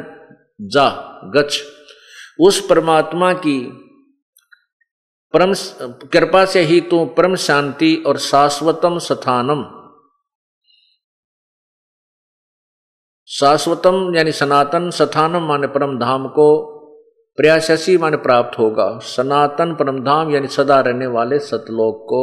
[0.61, 0.89] जा
[1.37, 1.63] गच
[2.41, 3.61] उस परमात्मा की
[5.35, 5.53] परम
[6.13, 9.63] कृपा से ही तू परम शांति और शाश्वतम स्थानम,
[13.29, 16.49] शाश्वतम यानी सनातन स्थानम माने परम धाम को
[17.39, 22.23] प्रयासी माने प्राप्त होगा। सनातन परम धाम यानी सदा रहने वाले सतलोक को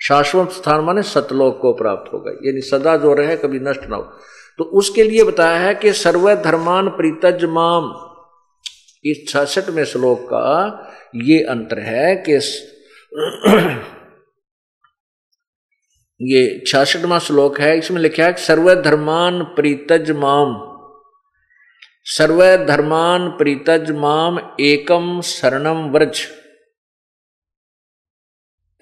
[0.00, 4.02] शाश्वत स्थान माने सतलोक को प्राप्त होगा यानी सदा जो रहे, कभी नष्ट ना हो।
[4.58, 7.92] तो उसके लिए बताया है कि सर्वधर्मान प्रीतज माम,
[9.04, 10.46] इस छठ में श्लोक का
[11.24, 12.32] ये अंतर है कि
[16.20, 20.58] ये छियासठवा श्लोक है, इसमें लिखा है सर्वधर्मान प्रीतज माम,
[22.06, 26.26] सर्वधर्मान प्रीतज माम एकम शरणम व्रज।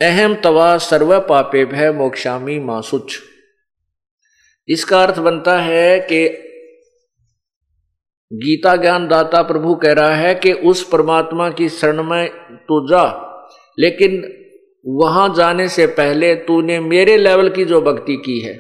[0.01, 3.19] अहम तवा सर्व पापे भय मोक्षामी मासुच।
[4.69, 6.29] इसका अर्थ बनता है कि
[8.33, 12.29] गीता ज्ञान दाता प्रभु कह रहा है कि उस परमात्मा की शरण में
[12.69, 13.05] तू जा,
[13.79, 14.23] लेकिन
[14.87, 18.55] वहाँ जाने से पहले तूने मेरे लेवल की जो भक्ति की है,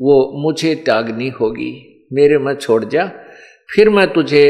[0.00, 1.72] वो मुझे त्यागनी होगी।
[2.12, 3.06] मेरे में छोड़ जा,
[3.74, 4.46] फिर मैं तुझे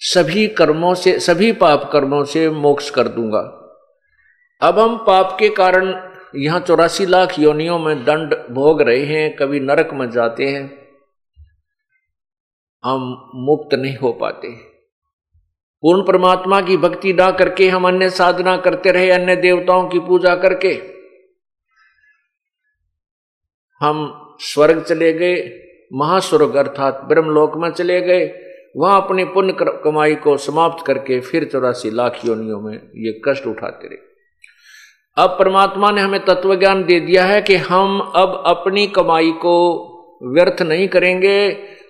[0.00, 3.60] सभी कर्मों से, सभी पाप कर्मों से मोक्ष कर दूँगा।
[4.64, 5.92] अब हम पाप के कारण
[6.34, 10.62] यहाँ चौरासी लाख योनियों में दंड भोग रहे हैं, कभी नरक में जाते हैं,
[12.84, 13.02] हम
[13.46, 14.48] मुक्त नहीं हो पाते।
[15.82, 20.34] पूर्ण परमात्मा की भक्ति ना करके हम अन्य साधना करते रहे, अन्य देवताओं की पूजा
[20.36, 20.72] करके,
[23.80, 25.36] हम स्वर्ग चले गए,
[25.92, 28.24] महास्वर्ग अर्थात ब्रह्मलोक में चले गए,
[28.76, 33.88] वहाँ अपनी पुण्य कमाई को समाप्त करके फिर चौरासी लाख योनियों में ये कष्ट उठाते
[33.88, 34.12] रहे।
[35.16, 39.56] अब परमात्मा ने हमें तत्व ज्ञान दे दिया है कि हम अब अपनी कमाई को
[40.22, 41.36] व्यर्थ नहीं करेंगे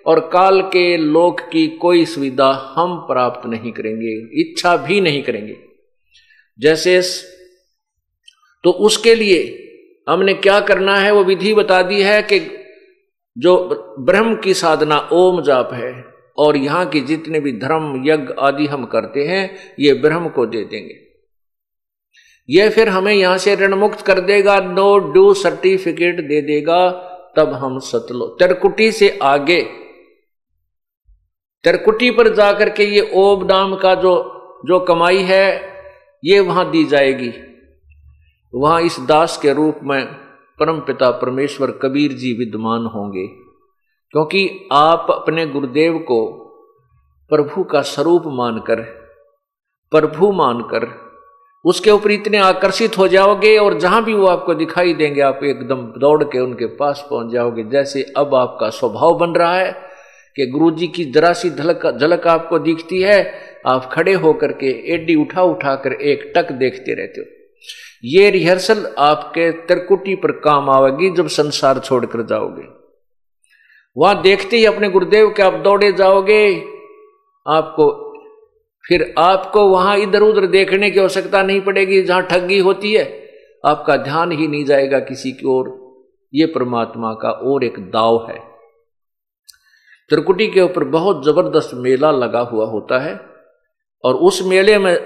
[0.05, 5.55] और काल के लोक की कोई सुविधा हम प्राप्त नहीं करेंगे, इच्छा भी नहीं करेंगे।
[6.59, 7.01] जैसे
[8.63, 9.39] तो उसके लिए
[10.09, 12.39] हमने क्या करना है, वो विधि बता दी है कि
[13.37, 13.55] जो
[13.99, 15.93] ब्रह्म की साधना ओम जाप है
[16.37, 20.63] और यहाँ की जितने भी धर्म, यज्ञ आदि हम करते हैं, ये ब्रह्म को दे
[20.63, 21.04] देंगे।
[22.49, 26.91] ये फिर हमें यहाँ से ऋण मुक्त कर देगा। नो ड्यू सर्टिफिकेट दे देगा।
[27.35, 29.61] तब हम सतलो। तिरकुटी से आगे।
[31.63, 34.31] तिरकुटी पर जाकर के ये ओब नाम का जो
[34.65, 35.73] जो कमाई है,
[36.25, 37.33] ये वहाँ दी जाएगी।
[38.55, 40.05] वहाँ इस दास के रूप में
[40.59, 43.27] परम पिता परमेश्वर कबीर जी विद्यमान होंगे।
[44.11, 46.31] क्योंकि आप अपने गुरुदेव को
[47.29, 48.81] प्रभु का स्वरूप मानकर,
[49.91, 51.04] प्रभु मानकर
[51.65, 55.81] उसके ऊपर इतने आकर्षित हो जाओगे और जहाँ भी वो आपको दिखाई देंगे, आप एकदम
[55.99, 59.71] दौड़ के उनके पास पहुँच जाओगे। जैसे अब आपका स्वभाव बन रहा है
[60.35, 63.33] कि गुरु जी की जरा सी झलक झलक आपको दिखती है,
[63.65, 67.27] आप खड़े होकर के एडी उठा उठा कर एक टक देखते रहते हो।
[68.03, 72.67] ये रिहर्सल आपके त्रिकुटी पर काम आवेगी जब संसार छोड़कर जाओगे।
[73.97, 76.55] वहाँ देखते ही अपने गुरुदेव के आप दौड़े जाओगे,
[77.45, 78.04] आपको
[78.85, 83.05] फिर आपको वहाँ इधर उधर देखने की आवश्यकता नहीं पड़ेगी, जहाँ ठगी होती है।
[83.63, 85.73] आपका ध्यान ही नहीं जाएगा किसी की ओर।
[86.33, 88.37] ये परमात्मा का और एक दाव है।
[90.09, 93.19] त्रिकुटी के ऊपर बहुत ज़बरदस्त मेला लगा हुआ होता है,
[94.03, 94.97] और उस मेले में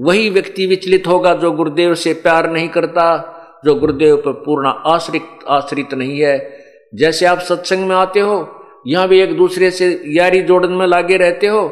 [0.00, 3.04] वही व्यक्ति विचलित होगा जो गुरुदेव से प्यार नहीं करता,
[3.64, 6.38] जो गुरुदेव पर पूर्ण आश्रित आश्रित नहीं है।
[6.94, 8.36] जैसे आप सत्संग में आते हो,
[8.86, 11.62] यहाँ भी एक दूसरे से यारी जोड़न में लागे रहते हो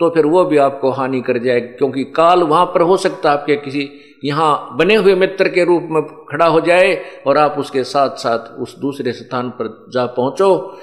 [0.00, 3.38] तो फिर वो भी आपको हानि कर जाए क्योंकि काल वहाँ पर हो सकता है
[3.38, 3.88] आपके किसी
[4.24, 6.94] यहाँ बने हुए मित्र के रूप में खड़ा हो जाए
[7.26, 10.78] और आप उसके साथ साथ उस दूसरे स्थान पर जा पहुंचो।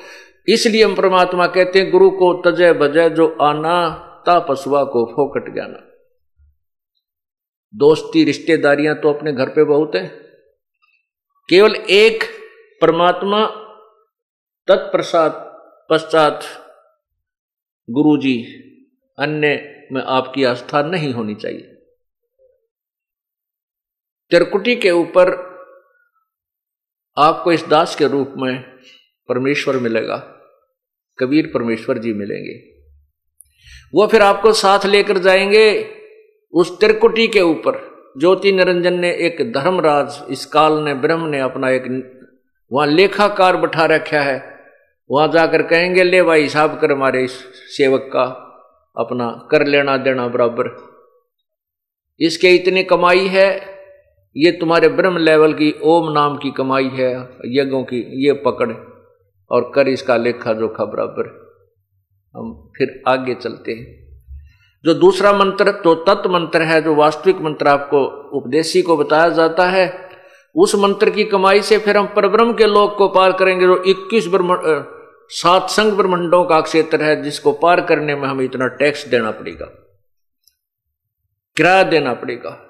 [0.48, 3.78] इसलिए हम परमात्मा कहते हैं, गुरु को तजय बजय जो आना
[4.26, 5.82] ता पशुआ को फोकट जाना
[7.74, 10.06] दोस्ती रिश्तेदारियाँ तो अपने घर पे बहुत है।
[11.50, 12.24] केवल एक
[12.82, 13.46] परमात्मा
[14.68, 15.32] तत्प्रसाद
[15.90, 16.44] पश्चात
[17.90, 18.38] गुरु जी
[19.18, 21.72] अन्य में आपकी आस्था नहीं होनी चाहिए।
[24.32, 25.34] त्रिकुटी के ऊपर
[27.18, 28.62] आपको इस दास के रूप में
[29.30, 30.18] परमेश्वर मिलेगा,
[31.20, 32.56] कबीर परमेश्वर जी मिलेंगे।
[33.94, 35.90] वो फिर आपको साथ लेकर जाएँगे
[36.54, 41.70] उस त्रिकुटी के ऊपर। ज्योति निरंजन ने एक धर्मराज, इस काल ने, ब्रह्म ने अपना
[41.70, 41.84] एक
[42.72, 44.38] वहाँ लेखाकार बैठा रखा है।
[45.10, 47.32] वहाँ जाकर कहेंगे, ले भाई हिसाब कर हमारे इस
[47.78, 48.42] सेवक का।
[48.98, 50.96] अपना कर लेना देना बराबर।
[52.20, 53.76] इसके इतनी कमाई है,
[54.38, 58.72] ये तुम्हारे ब्रह्म लेवल की ओम नाम की कमाई है, यज्ञों की, ये पकड़।
[59.52, 61.46] और कर इसका लेखा जोखा बराबर।
[62.36, 64.06] हम फिर आगे चलते हैं।
[64.86, 68.06] जो दूसरा मंत्र तो तत्व मंत्र है, जो वास्तविक मंत्र आपको
[68.38, 70.10] उपदेशी को बताया जाता है,
[70.56, 74.28] उस मंत्र की कमाई से फिर हम परब्रह्म के लोक को पार करेंगे, जो इक्कीस
[74.28, 74.48] ब्रह्म
[75.30, 79.66] सात संघ ब्रह्मंडों का क्षेत्र है, जिसको पार करने में हमें इतना टैक्स देना पड़ेगा,
[81.58, 82.62] किराया देना पड़ेगा।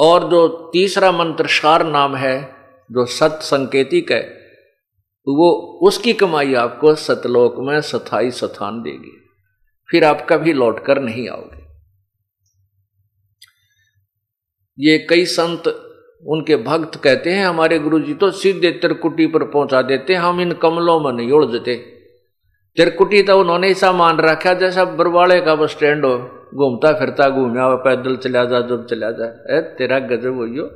[0.00, 2.42] और जो तीसरा मंत्र सार नाम है,
[2.92, 4.22] जो सत संकेतिक है,
[5.26, 5.50] वो
[5.82, 9.18] उसकी कमाई आपको सतलोक में सथाई स्थान देगी।
[9.88, 11.60] फिर आप कभी लौट कर नहीं आओगे।
[14.78, 15.62] ये कई संत
[16.22, 20.52] उनके भक्त कहते हैं, हमारे गुरु जी तो सीधे त्रिकुटी पर पहुँचा देते, हम इन
[20.62, 21.74] कमलों में नहीं उलझते
[22.76, 26.16] त्रिकुटी तो उन्होंने ऐसा मान रखा, जैसा बरवाड़े का बस स्टैंड हो,
[26.54, 30.68] घूमता फिरता घूमया पैदल चला जा जब चला जाए तेरा गजब हो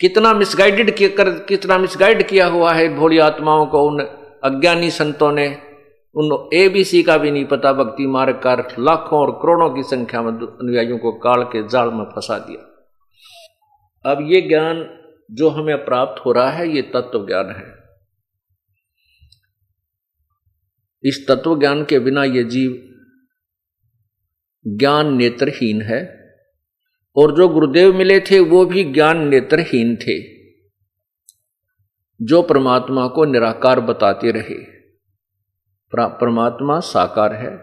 [0.00, 4.00] कितना मिसगाइडेड कर, कितना मिसगाइड किया हुआ है भोली आत्माओं को, उन
[4.44, 5.46] अज्ञानी संतों ने।
[6.16, 10.32] उन एबीसी का भी नहीं पता, भक्ति मार्ग कर लाखों और करोड़ों की संख्या में
[10.32, 12.75] अनुयायियों को काल के जाल में फंसा दिया।
[14.06, 14.98] अब ये ज्ञान
[15.30, 17.86] जो हमें प्राप्त हो रहा है, ये तत्व ज्ञान है।
[21.04, 22.82] इस तत्व ज्ञान के बिना ये जीव
[24.66, 26.30] ज्ञान नेत्रहीन है,
[27.16, 30.36] और जो गुरुदेव मिले थे, वो भी ज्ञान नेत्रहीन थे,
[32.22, 34.76] जो परमात्मा को निराकार बताते रहे।
[35.92, 37.56] परमात्मा साकार है,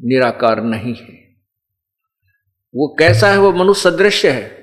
[0.00, 1.23] निराकार नहीं है।
[2.74, 4.62] वो कैसा है, वो मनुष्य सदृश्य है।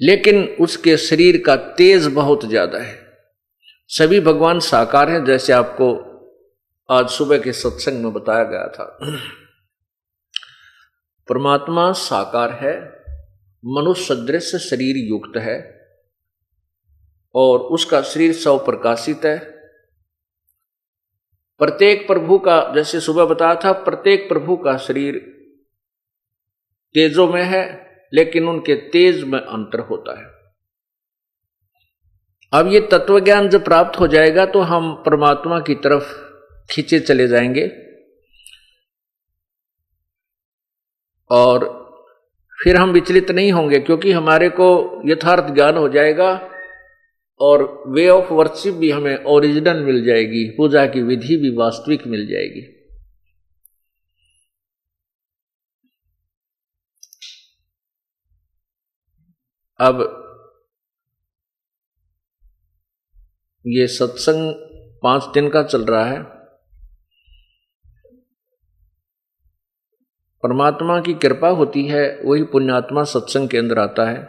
[0.00, 2.96] लेकिन उसके शरीर का तेज बहुत ज़्यादा है।
[3.90, 5.92] सभी भगवान साकार हैं, जैसे आपको
[6.88, 8.84] आज सुबह के सत्संग में बताया गया था।
[11.28, 12.74] परमात्मा साकार है
[13.64, 15.58] मनुष्य सदृश शरीर युक्त है,
[17.34, 19.38] और उसका शरीर सौ प्रकाशित है।
[21.60, 25.31] प्रत्येक प्रभु का, जैसे सुबह बताया था, प्रत्येक प्रभु का शरीर
[26.94, 30.42] तेजों में है, लेकिन उनके तेज में अंतर होता है।
[32.52, 36.32] अब ये तत्व ज्ञान जब प्राप्त हो जाएगा तो हम परमात्मा की तरफ़
[36.70, 37.70] खींचे चले जाएँगे।
[41.30, 41.82] और
[42.64, 46.50] फिर हम विचलित नहीं होंगे, क्योंकि हमारे को यथार्थ ज्ञान हो जाएगा
[47.40, 52.26] और वे ऑफ़ वर्शिप भी हमें ओरिजिनल मिल जाएगी, पूजा की विधि भी वास्तविक मिल
[52.26, 52.81] जाएगी।
[59.80, 60.00] अब
[63.66, 64.52] ये सत्संग
[65.02, 66.22] पाँच दिन का चल रहा है।
[70.42, 74.22] परमात्मा की कृपा होती है, वही पुण्यात्मा सत्संग के अंदर आता है।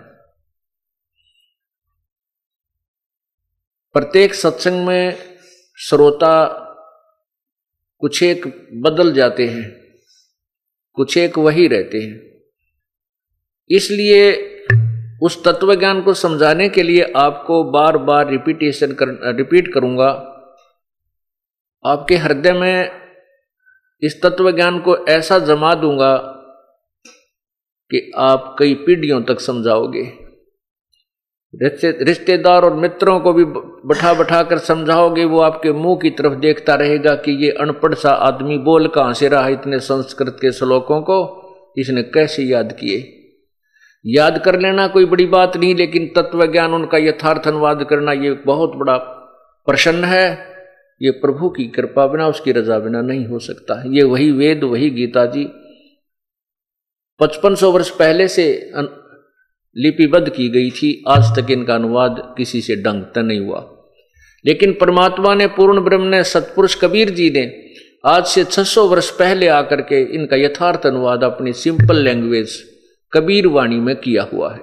[3.95, 5.37] प्रत्येक सत्संग में
[5.77, 6.33] श्रोता
[7.97, 8.45] कुछ एक
[8.83, 9.69] बदल जाते हैं,
[10.93, 12.41] कुछ एक वही रहते हैं।
[13.69, 14.52] इसलिए
[15.23, 20.09] उस तत्व ज्ञान को समझाने के लिए आपको बार बार रिपीटेशन कर रिपीट करूँगा।
[21.85, 22.91] आपके हृदय में
[24.01, 26.15] इस तत्व ज्ञान को ऐसा जमा दूँगा
[27.91, 30.03] कि आप कई पीढ़ियों तक समझाओगे।
[32.03, 36.75] रिश्तेदार और मित्रों को भी बैठा बैठा कर समझाओगे, वो आपके मुँह की तरफ़ देखता
[36.75, 41.19] रहेगा कि ये अनपढ़ सा आदमी बोल कहाँ से रहा इतने संस्कृत के श्लोकों को,
[41.77, 43.22] इसने कैसे याद किए?
[44.05, 48.31] याद कर लेना कोई बड़ी बात नहीं, लेकिन तत्व ज्ञान उनका यथार्थ अनुवाद करना ये
[48.45, 48.97] बहुत बड़ा
[49.67, 50.25] प्रसन्न है।
[51.01, 54.89] ये प्रभु की कृपा बिना उसकी रजा बिना नहीं हो सकता ये वही वेद, वही
[54.89, 55.45] गीता जी।
[57.19, 58.71] पचपन सौ वर्ष पहले से
[59.75, 63.59] लिपिबद्ध की गई थी। आज तक इनका अनुवाद किसी से ढंग तक नहीं हुआ।
[64.45, 67.51] लेकिन परमात्मा ने, पूर्ण ब्रह्म ने, सतपुरुष कबीर जी ने
[68.05, 72.72] आज से 600 वर्ष पहले आकर के इनका यथार्थ अनुवाद अपनी सिंपल लैंग्वेज
[73.13, 74.61] कबीर वाणी में किया हुआ है।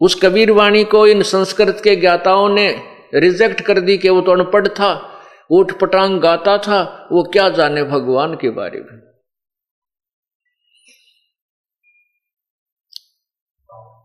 [0.00, 2.68] उस कबीर वाणी को इन संस्कृत के ज्ञाताओं ने
[3.14, 5.12] रिजेक्ट कर दी कि वो तो अनपढ़ था
[5.52, 9.02] ऊट पटांग गाता था, वो क्या जाने भगवान के बारे में।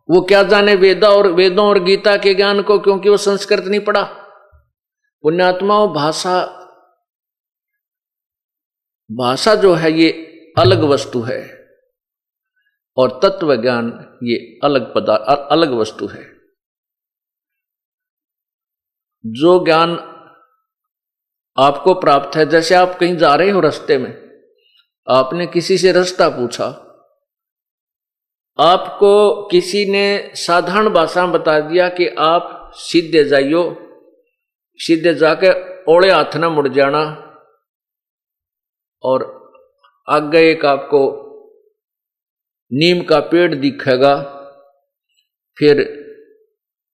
[0.10, 3.80] वो क्या जाने वेदा और वेदों और गीता के ज्ञान को क्योंकि वो संस्कृत नहीं
[3.80, 4.04] पढ़ा।
[5.24, 6.42] पुण्यात्माओं भाषा
[9.10, 10.10] भाषा जो है ये
[10.58, 11.61] अलग वस्तु है।
[12.98, 13.88] और तत्व ज्ञान
[14.24, 16.24] ये अलग पदार्थ अलग वस्तु है।
[19.26, 19.92] जो ज्ञान
[21.58, 24.12] आपको प्राप्त है, जैसे आप कहीं जा रहे हो रास्ते में,
[25.08, 26.66] आपने किसी से रास्ता पूछा,
[28.60, 33.64] आपको किसी ने साधारण भाषा में बता दिया कि आप सीधे जाइयो,
[34.80, 35.50] सीधे जाके
[35.94, 37.02] ओले हाथ न मुड़ जाना,
[39.04, 39.26] और
[40.08, 41.21] आगे एक आपको
[42.74, 44.16] नीम का पेड़ दिखेगा,
[45.58, 46.02] फिर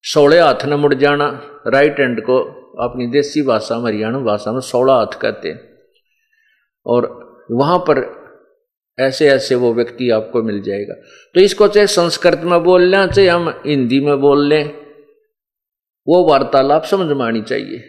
[0.04, 2.38] सोलह हाथ न मुड़ जाना। राइट हैंड को
[2.84, 5.60] अपनी देसी भाषा में हरियाणा भाषा में सोलह हाथ कहते हैं।
[6.86, 8.18] और वहाँ पर
[9.00, 10.94] ऐसे ऐसे वो व्यक्ति आपको मिल जाएगा।
[11.36, 14.66] तो इसको चाहे संस्कृत में बोल लें, चाहे हम हिंदी में बोल लें,
[16.08, 17.84] वो वार्तालाप समझ में आनी चाहिए।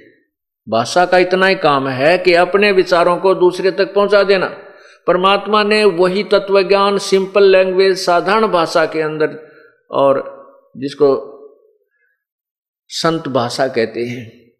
[0.68, 4.67] भाषा का इतना ही काम है कि अपने विचारों को दूसरे तक पहुँचा देना।
[5.08, 9.38] परमात्मा ने वही तत्व ज्ञान सिंपल लैंग्वेज साधारण भाषा के अंदर
[9.90, 10.38] और
[10.76, 11.08] जिसको
[12.88, 14.52] संत भाषा कहते हैं,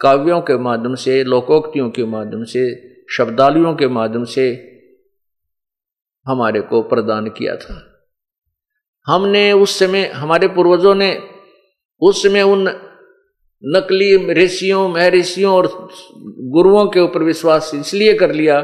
[0.00, 2.64] काव्यों के माध्यम से, लोकोक्तियों के माध्यम से
[3.10, 4.50] शब्दालुओं के माध्यम से
[6.26, 8.02] हमारे को प्रदान किया था।
[9.06, 11.28] हमने उस समय, हमारे पूर्वजों ने
[12.00, 12.68] उस समय उन
[13.64, 15.88] नकली ऋषियों, महर्षियों और
[16.50, 18.60] गुरुओं के ऊपर विश्वास इसलिए कर लिया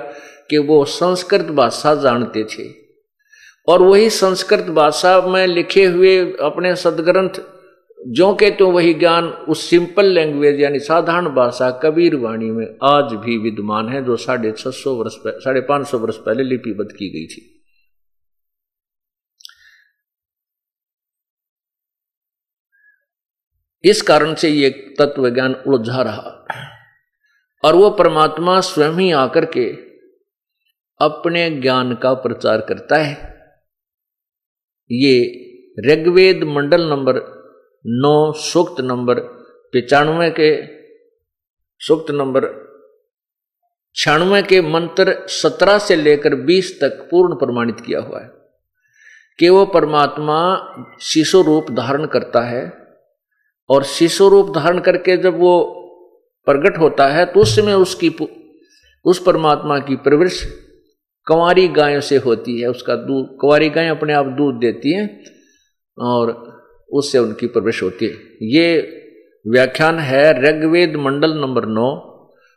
[0.50, 2.68] कि वो संस्कृत भाषा जानते थे।
[3.68, 7.42] और वही संस्कृत भाषा में लिखे हुए अपने सदग्रंथ
[8.06, 13.04] जो के तो वही ज्ञान, उस सिंपल लैंग्वेज यानी साधारण भाषा कबीर वाणी में आज
[13.04, 17.10] भी विद्यमान है, जो साढ़े छह सौ वर्ष साढ़े पाँच सौ वर्ष पहले लिपिबद्ध की
[17.10, 17.50] गई थी।
[23.84, 26.46] इस कारण से ये तत्व ज्ञान उलझा रहा।
[27.64, 29.83] और वो परमात्मा स्वयं ही आकर के
[31.00, 33.34] अपने ज्ञान का प्रचार करता है।
[34.90, 35.14] ये
[35.90, 37.14] ऋग्वेद मंडल नंबर
[37.86, 39.20] नौ, सूक्त नंबर
[39.72, 40.66] पिचानवे के,
[41.78, 42.64] सूक्त नंबर
[43.96, 48.30] छियानवे के मंत्र सत्रह से लेकर बीस तक पूर्ण प्रमाणित किया हुआ है
[49.38, 50.38] कि वो परमात्मा
[51.00, 52.72] शिशु रूप धारण करता है
[53.68, 55.54] और शिशु रूप धारण करके जब वो
[56.44, 58.16] प्रकट होता है तो उस समय उसकी
[59.04, 60.64] उस परमात्मा की प्रवृत्ति
[61.26, 65.24] कंवारी गायों से होती है, उसका दूध, कंवारी गायें अपने आप दूध देती हैं
[65.98, 66.54] और
[66.92, 68.12] उससे उनकी प्रवेश होती है।
[68.42, 69.00] ये
[69.48, 72.10] व्याख्यान है ऋग्वेद मंडल नंबर नौ,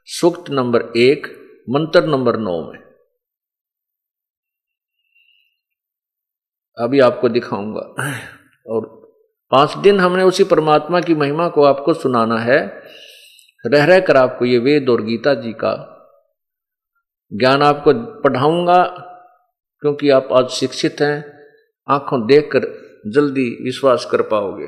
[0.05, 1.27] सूक्त नंबर एक,
[1.69, 2.79] मंत्र नंबर नौ में।
[6.77, 7.95] अभी आपको दिखाऊँगा।
[8.67, 9.07] और
[9.51, 12.83] पाँच दिन हमने उसी परमात्मा की महिमा को आपको सुनाना है।
[13.65, 15.93] रह रह कर आपको ये वेद और गीता जी का
[17.31, 18.83] ज्ञान आपको पढ़ाऊँगा,
[19.83, 21.17] क्योंकि आप आज शिक्षित हैं,
[21.87, 22.65] आँखों देखकर
[23.11, 24.67] जल्दी विश्वास कर पाओगे।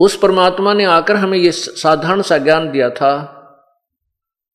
[0.00, 3.14] उस परमात्मा ने आकर हमें यह साधारण सा ज्ञान दिया था,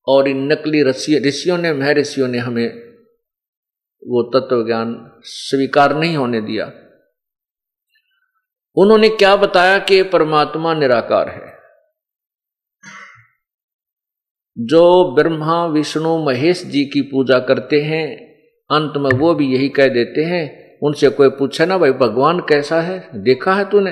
[0.07, 2.67] और इन नकली ऋषियों ने मह ऋषियों ने हमें
[4.03, 4.93] वो तत्व ज्ञान
[5.23, 6.65] स्वीकार नहीं होने दिया।
[8.79, 11.59] उन्होंने क्या बताया कि परमात्मा निराकार है?
[14.59, 18.29] जो ब्रह्मा, विष्णु, महेश जी की पूजा करते हैं,
[18.71, 22.81] अंत में वो भी यही कह देते हैं, उनसे कोई पूछे ना, भाई, भगवान कैसा
[22.81, 23.09] है?
[23.15, 23.91] देखा है तूने?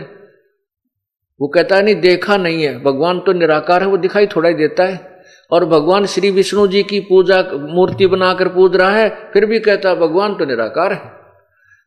[1.41, 4.55] वो कहता है, नहीं, देखा नहीं है। भगवान तो निराकार है, वो दिखाई थोड़ा ही
[4.55, 5.21] देता है।
[5.51, 9.89] और भगवान श्री विष्णु जी की पूजा, मूर्ति बनाकर पूज रहा है, फिर भी कहता
[9.89, 11.11] है, भगवान तो निराकार है।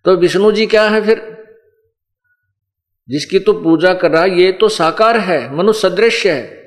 [0.04, 1.39] तो विष्णु जी क्या है फिर?
[3.10, 6.60] जिसकी तो पूजा कर रहा, ये तो साकार है मनुष्य सदृश्य है।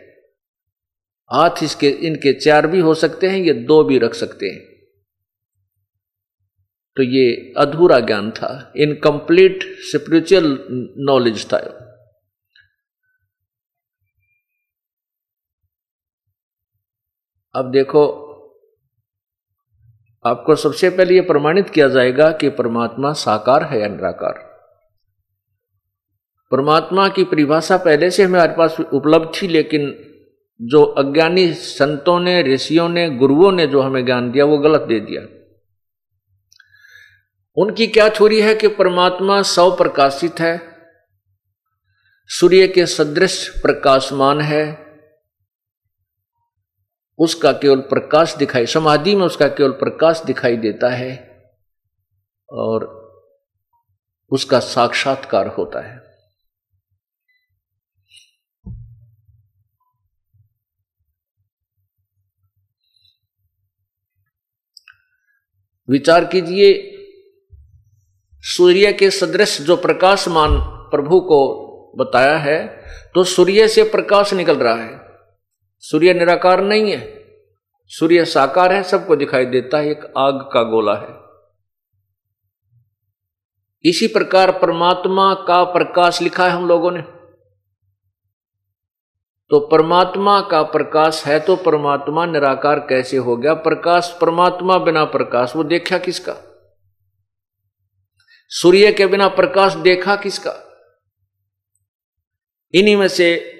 [1.31, 4.73] हाथ इसके, इनके चार भी हो सकते हैं, ये दो भी रख सकते हैं।
[6.95, 10.65] तो ये अधूरा ज्ञान था इनकम्प्लीट स्पिरिचुअल
[10.97, 11.57] नॉलेज था।
[17.55, 18.05] अब देखो,
[20.25, 24.52] आपको सबसे पहले यह प्रमाणित किया जाएगा कि परमात्मा साकार है या निराकार।
[26.53, 30.09] परमात्मा की परिभाषा पहले से हमारे पास उपलब्ध थी, लेकिन
[30.61, 34.99] जो अज्ञानी संतों ने, ऋषियों ने, गुरुओं ने जो हमें ज्ञान दिया, वो गलत दे
[34.99, 35.21] दिया।
[37.55, 40.61] उनकी क्या थोड़ी है कि परमात्मा सौ प्रकाशित है,
[42.27, 44.85] सूर्य के सदृश प्रकाशमान है,
[47.19, 51.43] उसका केवल प्रकाश दिखाई, समाधि में उसका केवल प्रकाश दिखाई देता है
[52.49, 53.03] और
[54.31, 56.12] उसका साक्षात्कार होता है।
[65.89, 66.89] विचार कीजिए,
[68.43, 70.57] सूर्य के सदृश जो प्रकाशमान
[70.91, 71.39] प्रभु को
[71.97, 72.57] बताया है
[73.15, 74.99] तो सूर्य से प्रकाश निकल रहा है।
[75.83, 77.01] सूर्य निराकार नहीं है।
[77.91, 81.09] सूर्य साकार है, सबको दिखाई देता है, एक आग का गोला है।
[83.85, 87.03] इसी प्रकार परमात्मा का प्रकाश लिखा है हम लोगों ने।
[89.53, 93.53] तो परमात्मा का प्रकाश है तो परमात्मा निराकार कैसे हो गया?
[93.53, 96.33] प्रकाश परमात्मा बिना प्रकाश, वो देखा किसका?
[98.49, 100.51] सूर्य के बिना प्रकाश देखा किसका?
[102.73, 103.59] इन्हीं में से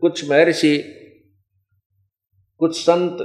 [0.00, 0.78] कुछ महर्षि,
[2.58, 3.18] कुछ संत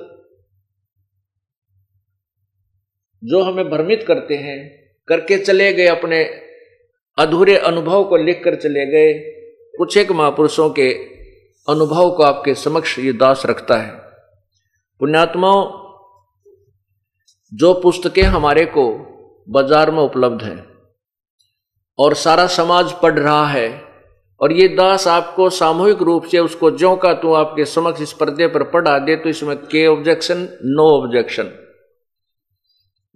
[3.24, 6.24] जो हमें भ्रमित करते हैं, करके चले गए अपने
[7.18, 9.14] अधूरे अनुभव को लिखकर चले गए।
[9.78, 11.19] कुछ एक महापुरुषों के
[11.70, 13.92] अनुभव को आपके समक्ष ये दास रखता है।
[15.02, 15.64] पुण्यात्माओं,
[17.52, 18.90] जो पुस्तकें हमारे को
[19.48, 20.64] बाज़ार में उपलब्ध हैं
[22.00, 23.70] और सारा समाज पढ़ रहा है
[24.42, 28.48] और ये दास आपको सामूहिक रूप से उसको ज्यो का तू आपके समक्ष इस पर्दे
[28.48, 31.52] पर पढ़ा दे तो इसमें के ऑब्जेक्शन, नो ऑब्जेक्शन।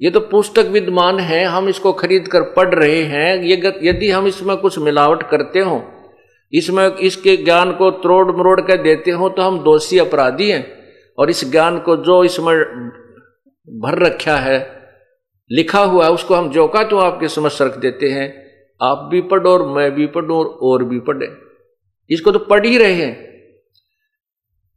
[0.01, 4.27] ये तो पुस्तक विद्यमान है, हम इसको खरीद कर पढ़ रहे हैं, ये यदि हम
[4.27, 5.77] इसमें कुछ मिलावट करते हो
[6.53, 10.65] इसमें इसके ज्ञान को त्रोड़ मरोड़ कर देते हो तो हम दोषी अपराधी हैं।
[11.17, 12.55] और इस ज्ञान को जो इसमें
[13.67, 14.57] भर रखा है
[15.51, 18.27] लिखा हुआ है उसको हम जो का तो आपके समझ रख देते हैं।
[18.81, 21.27] आप भी पढ़ो और मैं भी पढ़ू और, और भी पढ़े।
[22.09, 23.13] इसको तो पढ़ ही रहे हैं।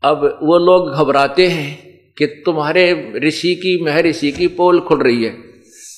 [0.03, 1.87] अब वो लोग घबराते हैं
[2.18, 5.31] कि तुम्हारे ऋषि की मह महर्षि की पोल खुल रही है।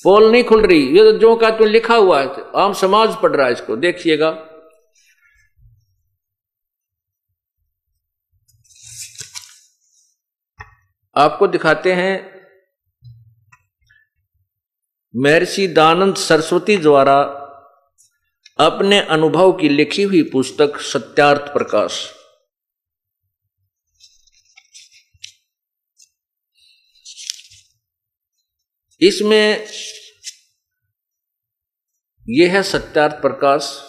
[0.03, 3.31] पोल नहीं खुल रही ये तो जो का तो लिखा हुआ है आम समाज पढ़
[3.31, 4.29] रहा है इसको देखिएगा।
[11.19, 12.13] आपको दिखाते हैं
[15.15, 17.19] महर्षि दानंद सरस्वती द्वारा
[18.59, 22.07] अपने अनुभव की लिखी हुई पुस्तक सत्यार्थ प्रकाश।
[29.01, 29.67] इसमें
[32.29, 33.88] यह है सत्यार्थ प्रकाश।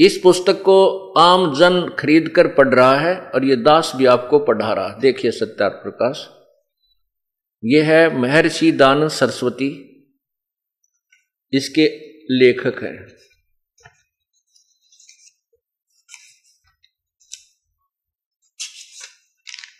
[0.00, 0.76] इस पुस्तक को
[1.12, 5.00] आम जन खरीद कर पढ़ रहा है और यह दास भी आपको पढ़ा रहा है।
[5.00, 6.26] देखिए सत्यार्थ प्रकाश।
[7.64, 9.68] यह है महर्षि दान सरस्वती,
[11.52, 11.84] इसके
[12.34, 12.96] लेखक हैं।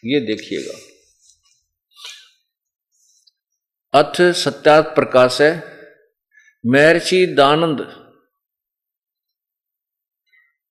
[0.05, 0.79] ये देखिएगा।
[3.95, 5.53] अथ सत्यार्थ प्रकाश है
[6.65, 7.81] महर्षि दानंद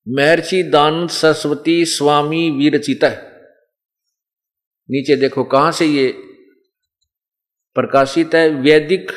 [0.09, 3.03] महर्षि दानंद सरस्वती स्वामी वीरचित
[4.91, 6.11] नीचे देखो कहाँ से ये
[7.75, 8.49] प्रकाशित है?
[8.49, 9.11] वैदिक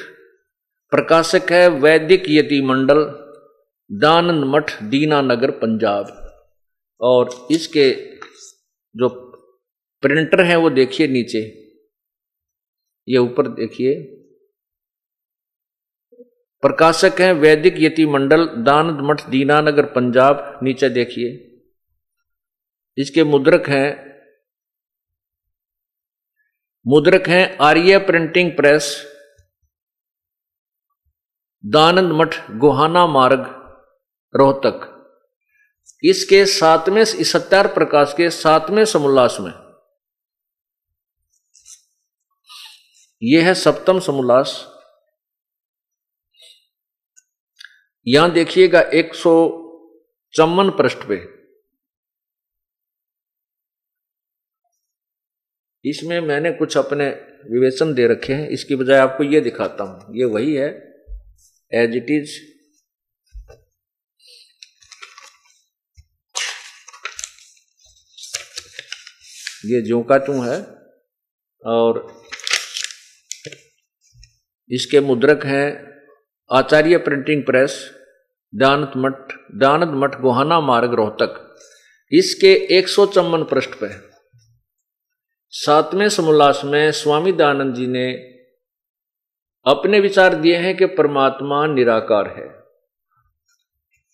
[0.90, 2.98] प्रकाशक है वैदिक यति मंडल
[3.92, 6.28] दानंद मठ दीना नगर पंजाब।
[7.00, 8.16] और इसके
[8.96, 9.08] जो
[10.02, 11.40] प्रिंटर हैं वो देखिए नीचे।
[13.08, 14.21] ये ऊपर देखिए।
[16.62, 21.48] प्रकाशक हैं वैदिक यति मंडल दानद मठ, दीनानगर, पंजाब, नीचे देखिए।
[22.98, 24.12] इसके मुद्रक हैं
[26.86, 29.06] मुद्रक हैं आर्य प्रिंटिंग प्रेस,
[31.64, 33.44] दानंद मठ, गोहाना मार्ग,
[34.34, 34.88] रोहतक।
[36.04, 39.52] इसके सातवें सत्यार प्रकाश के सातवें समुल्लास में।
[43.22, 44.71] यह है सप्तम समुल्लास।
[48.06, 49.32] यहाँ देखिएगा एक सौ
[50.34, 51.16] चौवन पृष्ठ पे।
[55.84, 57.08] इसमें मैंने कुछ अपने
[57.50, 60.68] विवेचन दे रखे हैं। इसकी बजाय आपको यह दिखाता हूँ। ये वही है।
[61.72, 62.40] एज इट इज़
[69.66, 70.60] ये जो का तू है।
[71.64, 72.22] और
[74.70, 75.91] इसके मुद्रक हैं
[76.52, 77.90] आचार्य प्रिंटिंग प्रेस,
[78.54, 81.56] दानत मठ दानद मठ गोहाना मार्ग रोहतक।
[82.12, 84.10] इसके एक सौ चौवन पृष्ठ पर
[85.50, 88.12] सातवें समुल्लास में स्वामी दानंद जी ने
[89.66, 92.48] अपने विचार दिए हैं कि परमात्मा निराकार है।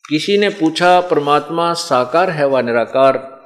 [0.08, 3.38] किसी ने पूछा, परमात्मा साकार है व निराकार?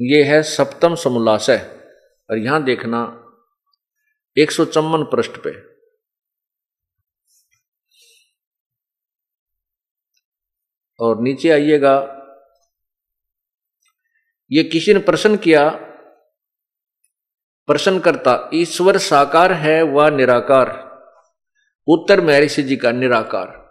[0.00, 1.58] ये है सप्तम समोल्लास है।
[2.30, 3.23] और यहाँ देखना
[4.38, 5.50] एक सौ चौवन पृष्ठ पे।
[11.00, 11.96] और नीचे आइएगा।
[14.52, 15.70] ये किसी ने प्रश्न किया?
[17.66, 20.84] प्रश्न करता ईश्वर साकार है व निराकार?
[21.88, 23.64] उत्तर महर्षि जी का, निराकार।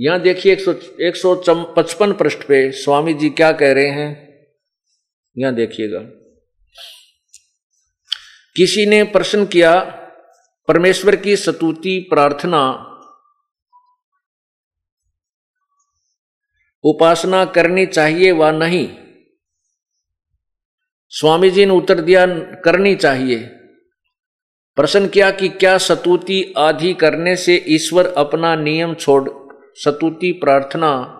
[0.00, 1.34] यहाँ देखिए एक सौ एक सौ
[1.76, 4.10] पचपन पृष्ठ पे, स्वामी जी क्या कह रहे हैं?
[5.38, 6.27] यहाँ देखिएगा।
[8.58, 9.80] किसी ने प्रश्न किया,
[10.68, 12.84] परमेश्वर की सतुति प्रार्थना,
[16.84, 18.96] उपासना करनी चाहिए व नहीं?
[21.08, 23.38] स्वामी जी ने उत्तर दिया, करनी चाहिए।
[24.76, 29.30] प्रश्न किया कि क्या सतुति आदि करने से ईश्वर अपना नियम छोड़,
[29.74, 31.14] सतुति प्रार्थना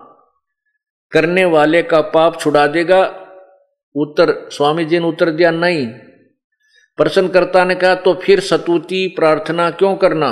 [1.11, 3.27] करने वाले का पाप छुड़ा देगा?
[3.95, 6.08] उत्तर स्वामी जी ने उत्तर दिया, नहीं।
[6.99, 10.31] प्रश्नकर्ता ने कहा तो फिर सतुति प्रार्थना क्यों करना?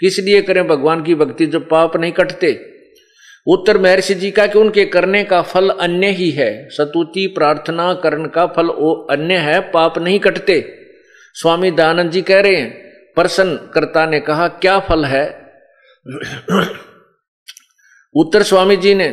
[0.00, 0.68] किस लिए करें?
[0.68, 2.72] भगवान की भक्ति जब पाप नहीं कटते?
[3.46, 8.26] उत्तर महर्षि जी का कि उनके करने का फल अन्य ही है। सतुति प्रार्थना करण
[8.26, 10.74] का फल वो अन्य है, पाप नहीं कटते।
[11.34, 12.70] स्वामी दयानंद जी कह रहे हैं
[13.14, 15.26] प्रसन्न कर्ता ने कहा, क्या फल है?
[18.14, 19.08] उत्तर स्वामी जी ने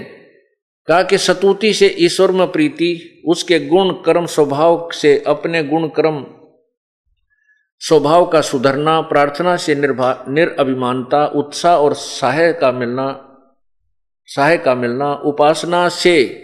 [0.88, 6.26] कहा कि सतुति से ईश्वर में प्रीति, उसके गुण कर्म स्वभाव से अपने गुण कर्म
[7.86, 13.38] स्वभाव का सुधरना, प्रार्थना से निर्भा निरअभिमानता उत्साह और सहाय का मिलना,
[14.26, 16.40] सहाय का मिलना, उपासना से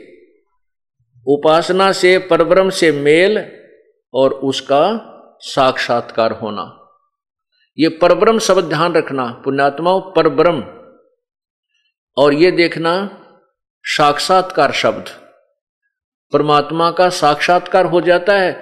[1.27, 3.51] उपासना से परब्रह्म से मेल
[4.13, 5.05] और उसका
[5.39, 6.91] साक्षात्कार होना।
[7.79, 10.63] ये परब्रह्म शब्द ध्यान रखना पुण्यात्मा परब्रह्म।
[12.17, 13.21] और ये देखना,
[13.83, 15.05] साक्षात्कार शब्द।
[16.33, 18.53] परमात्मा का साक्षात्कार हो जाता है,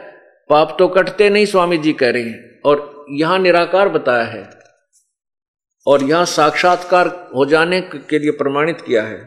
[0.49, 4.43] पाप तो कटते नहीं, स्वामी जी कह रहे हैं। और यहाँ निराकार बताया है
[5.87, 9.19] और यहाँ साक्षात्कार हो जाने के लिए प्रमाणित किया है।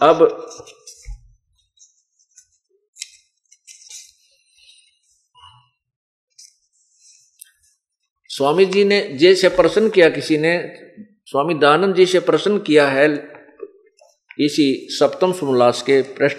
[0.00, 0.22] अब
[8.30, 10.56] स्वामी जी ने जैसे प्रश्न किया किसी ने,
[11.26, 13.06] स्वामी दानंद जी से प्रश्न किया है
[14.38, 16.38] इसी सप्तम सुमलास के पृष्ठ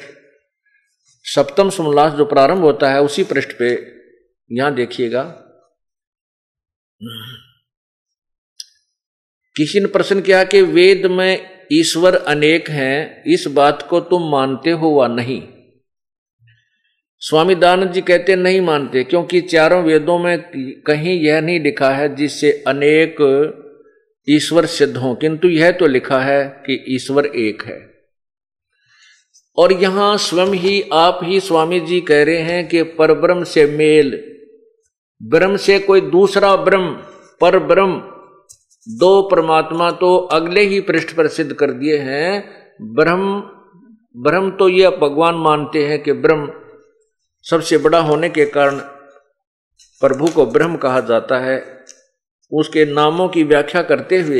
[1.27, 3.87] सप्तम समोल्लास जो प्रारंभ होता है, उसी पृष्ठ पे
[4.51, 5.23] यहाँ देखिएगा।
[9.55, 14.71] किसी ने प्रश्न किया कि वेद में ईश्वर अनेक हैं, इस बात को तुम मानते
[14.71, 15.47] हो वा नहीं?
[17.19, 20.43] स्वामी दानंद जी कहते, नहीं मानते, क्योंकि चारों वेदों में
[20.87, 23.15] कहीं यह नहीं लिखा है जिससे अनेक
[24.29, 27.94] ईश्वर सिद्ध हों। किंतु यह तो लिखा है कि ईश्वर एक है।
[29.57, 33.65] और यहाँ स्वयं ही, आप ही स्वामी जी कह रहे हैं कि पर ब्रह्म से
[33.67, 34.11] मेल।
[35.21, 36.91] ब्रह्म से कोई दूसरा ब्रह्म,
[37.41, 38.01] पर ब्रह्म।
[38.87, 42.43] दो परमात्मा तो अगले ही पृष्ठ पर सिद्ध कर दिए हैं।
[42.93, 43.41] ब्रह्म
[44.23, 46.51] ब्रह्म तो ये भगवान मानते हैं कि ब्रह्म
[47.45, 48.77] सबसे बड़ा होने के कारण
[50.01, 51.57] प्रभु को ब्रह्म कहा जाता है।
[52.51, 54.39] उसके नामों की व्याख्या करते हुए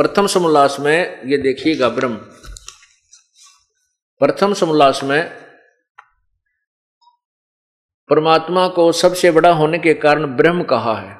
[0.00, 2.16] प्रथम समोल्लास में ये देखिएगा ब्रह्म।
[4.18, 5.30] प्रथम समोल्लास में
[8.08, 11.16] परमात्मा को सबसे बड़ा होने के कारण ब्रह्म कहा है।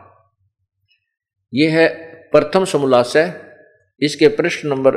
[1.54, 1.88] यह है
[2.32, 3.56] प्रथम समोल्लास है।
[4.00, 4.96] इसके पृष्ठ नंबर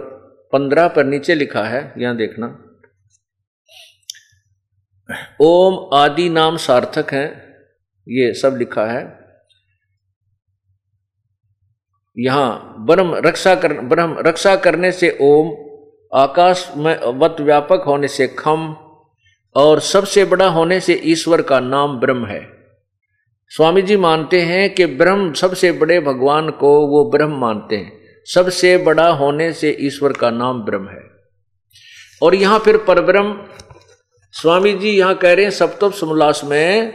[0.53, 2.45] पंद्रह पर नीचे लिखा है, यहाँ देखना।
[5.41, 7.25] ओम आदि नाम सार्थक है,
[8.07, 9.20] ये सब लिखा है।
[12.19, 15.51] यहाँ, ब्रह्म रक्षा कर, ब्रह्म रक्षा करने से ओम
[16.19, 18.75] आकाश में वत व्यापक होने से खम,
[19.55, 22.47] और सबसे बड़ा होने से ईश्वर का नाम ब्रह्म है।
[23.49, 27.91] स्वामी जी मानते हैं कि ब्रह्म सबसे बड़े भगवान को वो ब्रह्म मानते हैं।
[28.25, 31.01] सबसे बड़ा होने से ईश्वर का नाम ब्रह्म है।
[32.21, 33.45] और यहाँ फिर परब्रह्म
[34.31, 36.91] स्वामी जी यहाँ कह रहे हैं सप्तम सुमलास में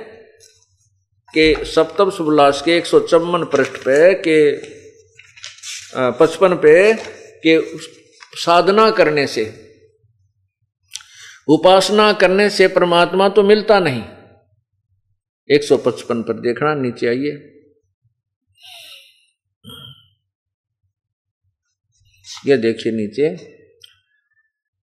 [1.34, 4.52] के सप्तम समोल्लास के एक सौ चौवन पृष्ठ पे के
[5.95, 6.95] पचपन पे
[7.43, 7.78] कि
[8.37, 9.45] साधना करने से,
[11.49, 14.03] उपासना करने से परमात्मा तो मिलता नहीं।
[15.51, 17.53] 155 पर देखना, नीचे आइए।
[22.47, 23.37] ये देखिए नीचे।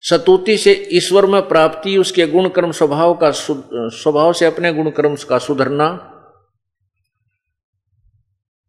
[0.03, 5.15] सतुति से ईश्वर में प्राप्ति, उसके गुण कर्म स्वभाव का स्वभाव से अपने गुण कर्म
[5.29, 5.89] का सुधरना।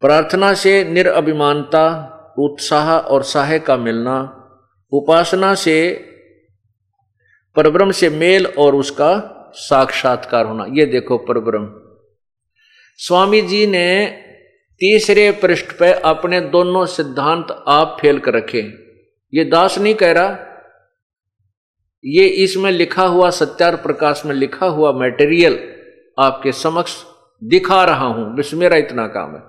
[0.01, 4.39] प्रार्थना से निरअभिमानता उत्साह और सहाय का मिलना,
[4.91, 5.91] उपासना से,
[7.55, 11.79] परब्रह्म से मेल और उसका साक्षात्कार होना। ये देखो परब्रह्म।
[12.97, 14.05] स्वामी जी ने
[14.81, 18.61] तीसरे पृष्ठ पे अपने दोनों सिद्धांत आप फेल कर रखे
[19.33, 20.37] ये दास नहीं कह रहा।
[22.05, 25.59] ये इसमें लिखा हुआ, सत्यार प्रकाश में लिखा हुआ मटेरियल
[26.19, 27.03] आपके समक्ष
[27.43, 29.41] दिखा रहा हूँ। बस मेरा इतना काम है।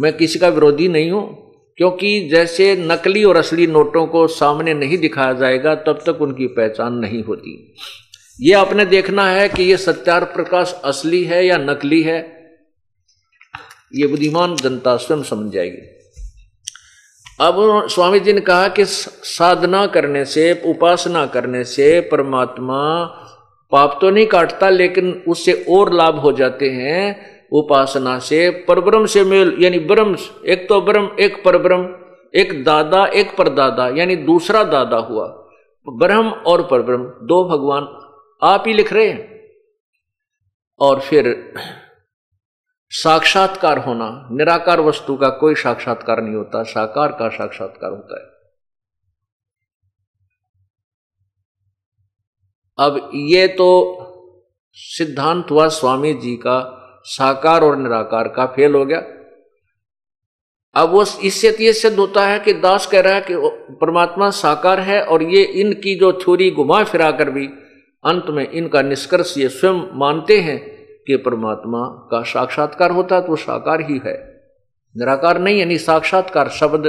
[0.00, 1.41] मैं किसी का विरोधी नहीं हूँ।
[1.78, 6.94] क्योंकि जैसे नकली और असली नोटों को सामने नहीं दिखाया जाएगा, तब तक उनकी पहचान
[6.94, 7.74] नहीं होती।
[8.38, 12.20] ये आपने देखना है कि ये सत्यार प्रकाश असली है या नकली है,
[13.94, 15.90] ये बुद्धिमान जनता स्वयं समझ जाएगी।
[17.40, 17.56] अब
[17.90, 22.80] स्वामी जी ने कहा कि साधना करने से, उपासना करने से परमात्मा
[23.72, 29.24] पाप तो नहीं काटता, लेकिन उससे और लाभ हो जाते हैं उपासना से परब्रह्म से
[29.24, 32.02] मेल, यानी ब्रह्म, एक तो ब्रह्म, एक परब्रह्म
[32.34, 35.26] एक दादा, एक परदादा यानी दूसरा दादा हुआ।
[35.88, 37.82] ब्रह्म और परब्रह्म दो भगवान
[38.42, 39.48] आप ही लिख रहे हैं।
[40.80, 41.54] और फिर
[42.90, 48.32] साक्षात्कार होना, निराकार वस्तु का कोई साक्षात्कार नहीं होता, साकार का साक्षात्कार होता है।
[52.86, 53.68] अब ये तो
[54.72, 59.02] सिद्धांत हुआ स्वामी जी का साकार और निराकार का फेल हो गया।
[60.76, 63.34] अब वो इससे सिद्ध होता है कि दास कह रहा है कि
[63.80, 67.46] परमात्मा साकार है और ये इनकी जो थ्योरी घुमा फिरा कर भी
[68.04, 70.58] अंत में इनका निष्कर्ष ये स्वयं मानते हैं
[71.06, 74.16] कि परमात्मा का साक्षात्कार होता तो साकार ही है।
[74.94, 76.86] निराकार नहीं, यानी साक्षात्कार शब्द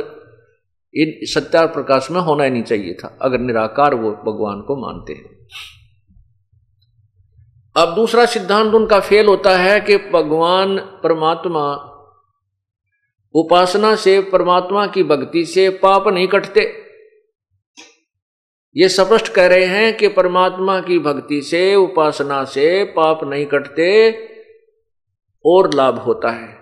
[0.93, 5.13] इन सत्यार प्रकाश में होना ही नहीं चाहिए था, अगर निराकार वो भगवान को मानते
[5.13, 5.47] हैं।
[7.77, 11.89] अब दूसरा सिद्धांत उनका फेल होता है कि भगवान परमात्मा
[13.33, 16.83] उपासना से परमात्मा की भक्ति से पाप नहीं कटते।
[18.77, 24.11] ये स्पष्ट कह रहे हैं कि परमात्मा की भक्ति से, उपासना से पाप नहीं कटते
[25.45, 26.57] और लाभ होता है।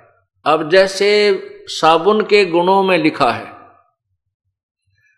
[0.45, 3.60] अब जैसे साबुन के गुणों में लिखा है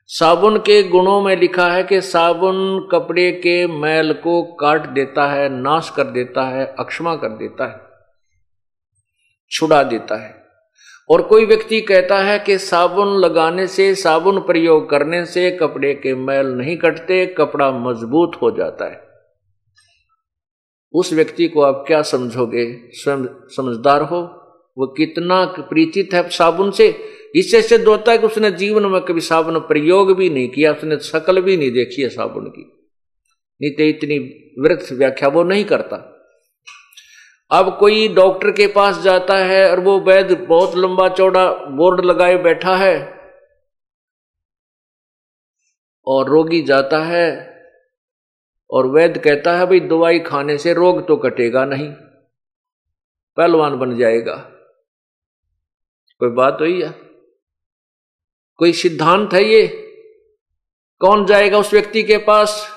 [0.07, 5.49] साबुन के गुणों में लिखा है कि साबुन कपड़े के मैल को काट देता है,
[5.49, 7.79] नाश कर देता है, अक्षमा कर देता है,
[9.51, 10.43] छुड़ा देता है।
[11.09, 16.15] और कोई व्यक्ति कहता है कि साबुन लगाने से, साबुन प्रयोग करने से कपड़े के
[16.15, 19.01] मैल नहीं कटते, कपड़ा मज़बूत हो जाता है।
[20.93, 22.89] उस व्यक्ति को आप क्या समझोगे?
[22.93, 24.21] समझदार हो?
[24.77, 26.99] वो कितना परिचित है साबुन से?
[27.33, 30.97] इससे सिद्ध होता है कि उसने जीवन में कभी साबुन प्रयोग भी नहीं किया, उसने
[31.01, 32.63] शकल भी नहीं देखी है साबुन की।
[33.61, 34.17] नहीं तो इतनी
[34.59, 35.97] वृक्ष व्याख्या वो नहीं करता।
[37.51, 42.37] अब कोई डॉक्टर के पास जाता है और वो वैद्य बहुत लंबा चौड़ा बोर्ड लगाए
[42.43, 42.95] बैठा है
[46.07, 47.27] और रोगी जाता है
[48.69, 51.89] और वैद्य कहता है, भाई, दवाई खाने से रोग तो कटेगा नहीं,
[53.37, 54.35] पहलवान बन जाएगा।
[56.21, 56.91] कोई बात हुई है
[58.57, 59.67] कोई सिद्धांत है ये?
[60.99, 62.69] कौन जाएगा उस व्यक्ति के पास?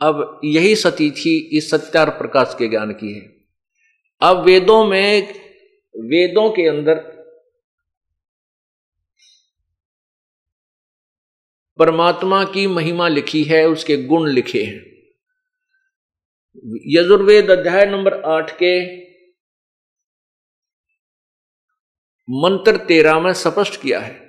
[0.00, 3.46] अब यही सती थी, इस सत्यार प्रकाश के ज्ञान की है।
[4.20, 5.22] अब वेदों में,
[5.96, 7.14] वेदों के अंदर
[11.78, 14.94] परमात्मा की महिमा लिखी है, उसके गुण लिखे हैं।
[16.86, 19.03] यजुर्वेद अध्याय नंबर आठ के
[22.30, 24.23] मंत्र तेरह में स्पष्ट किया है।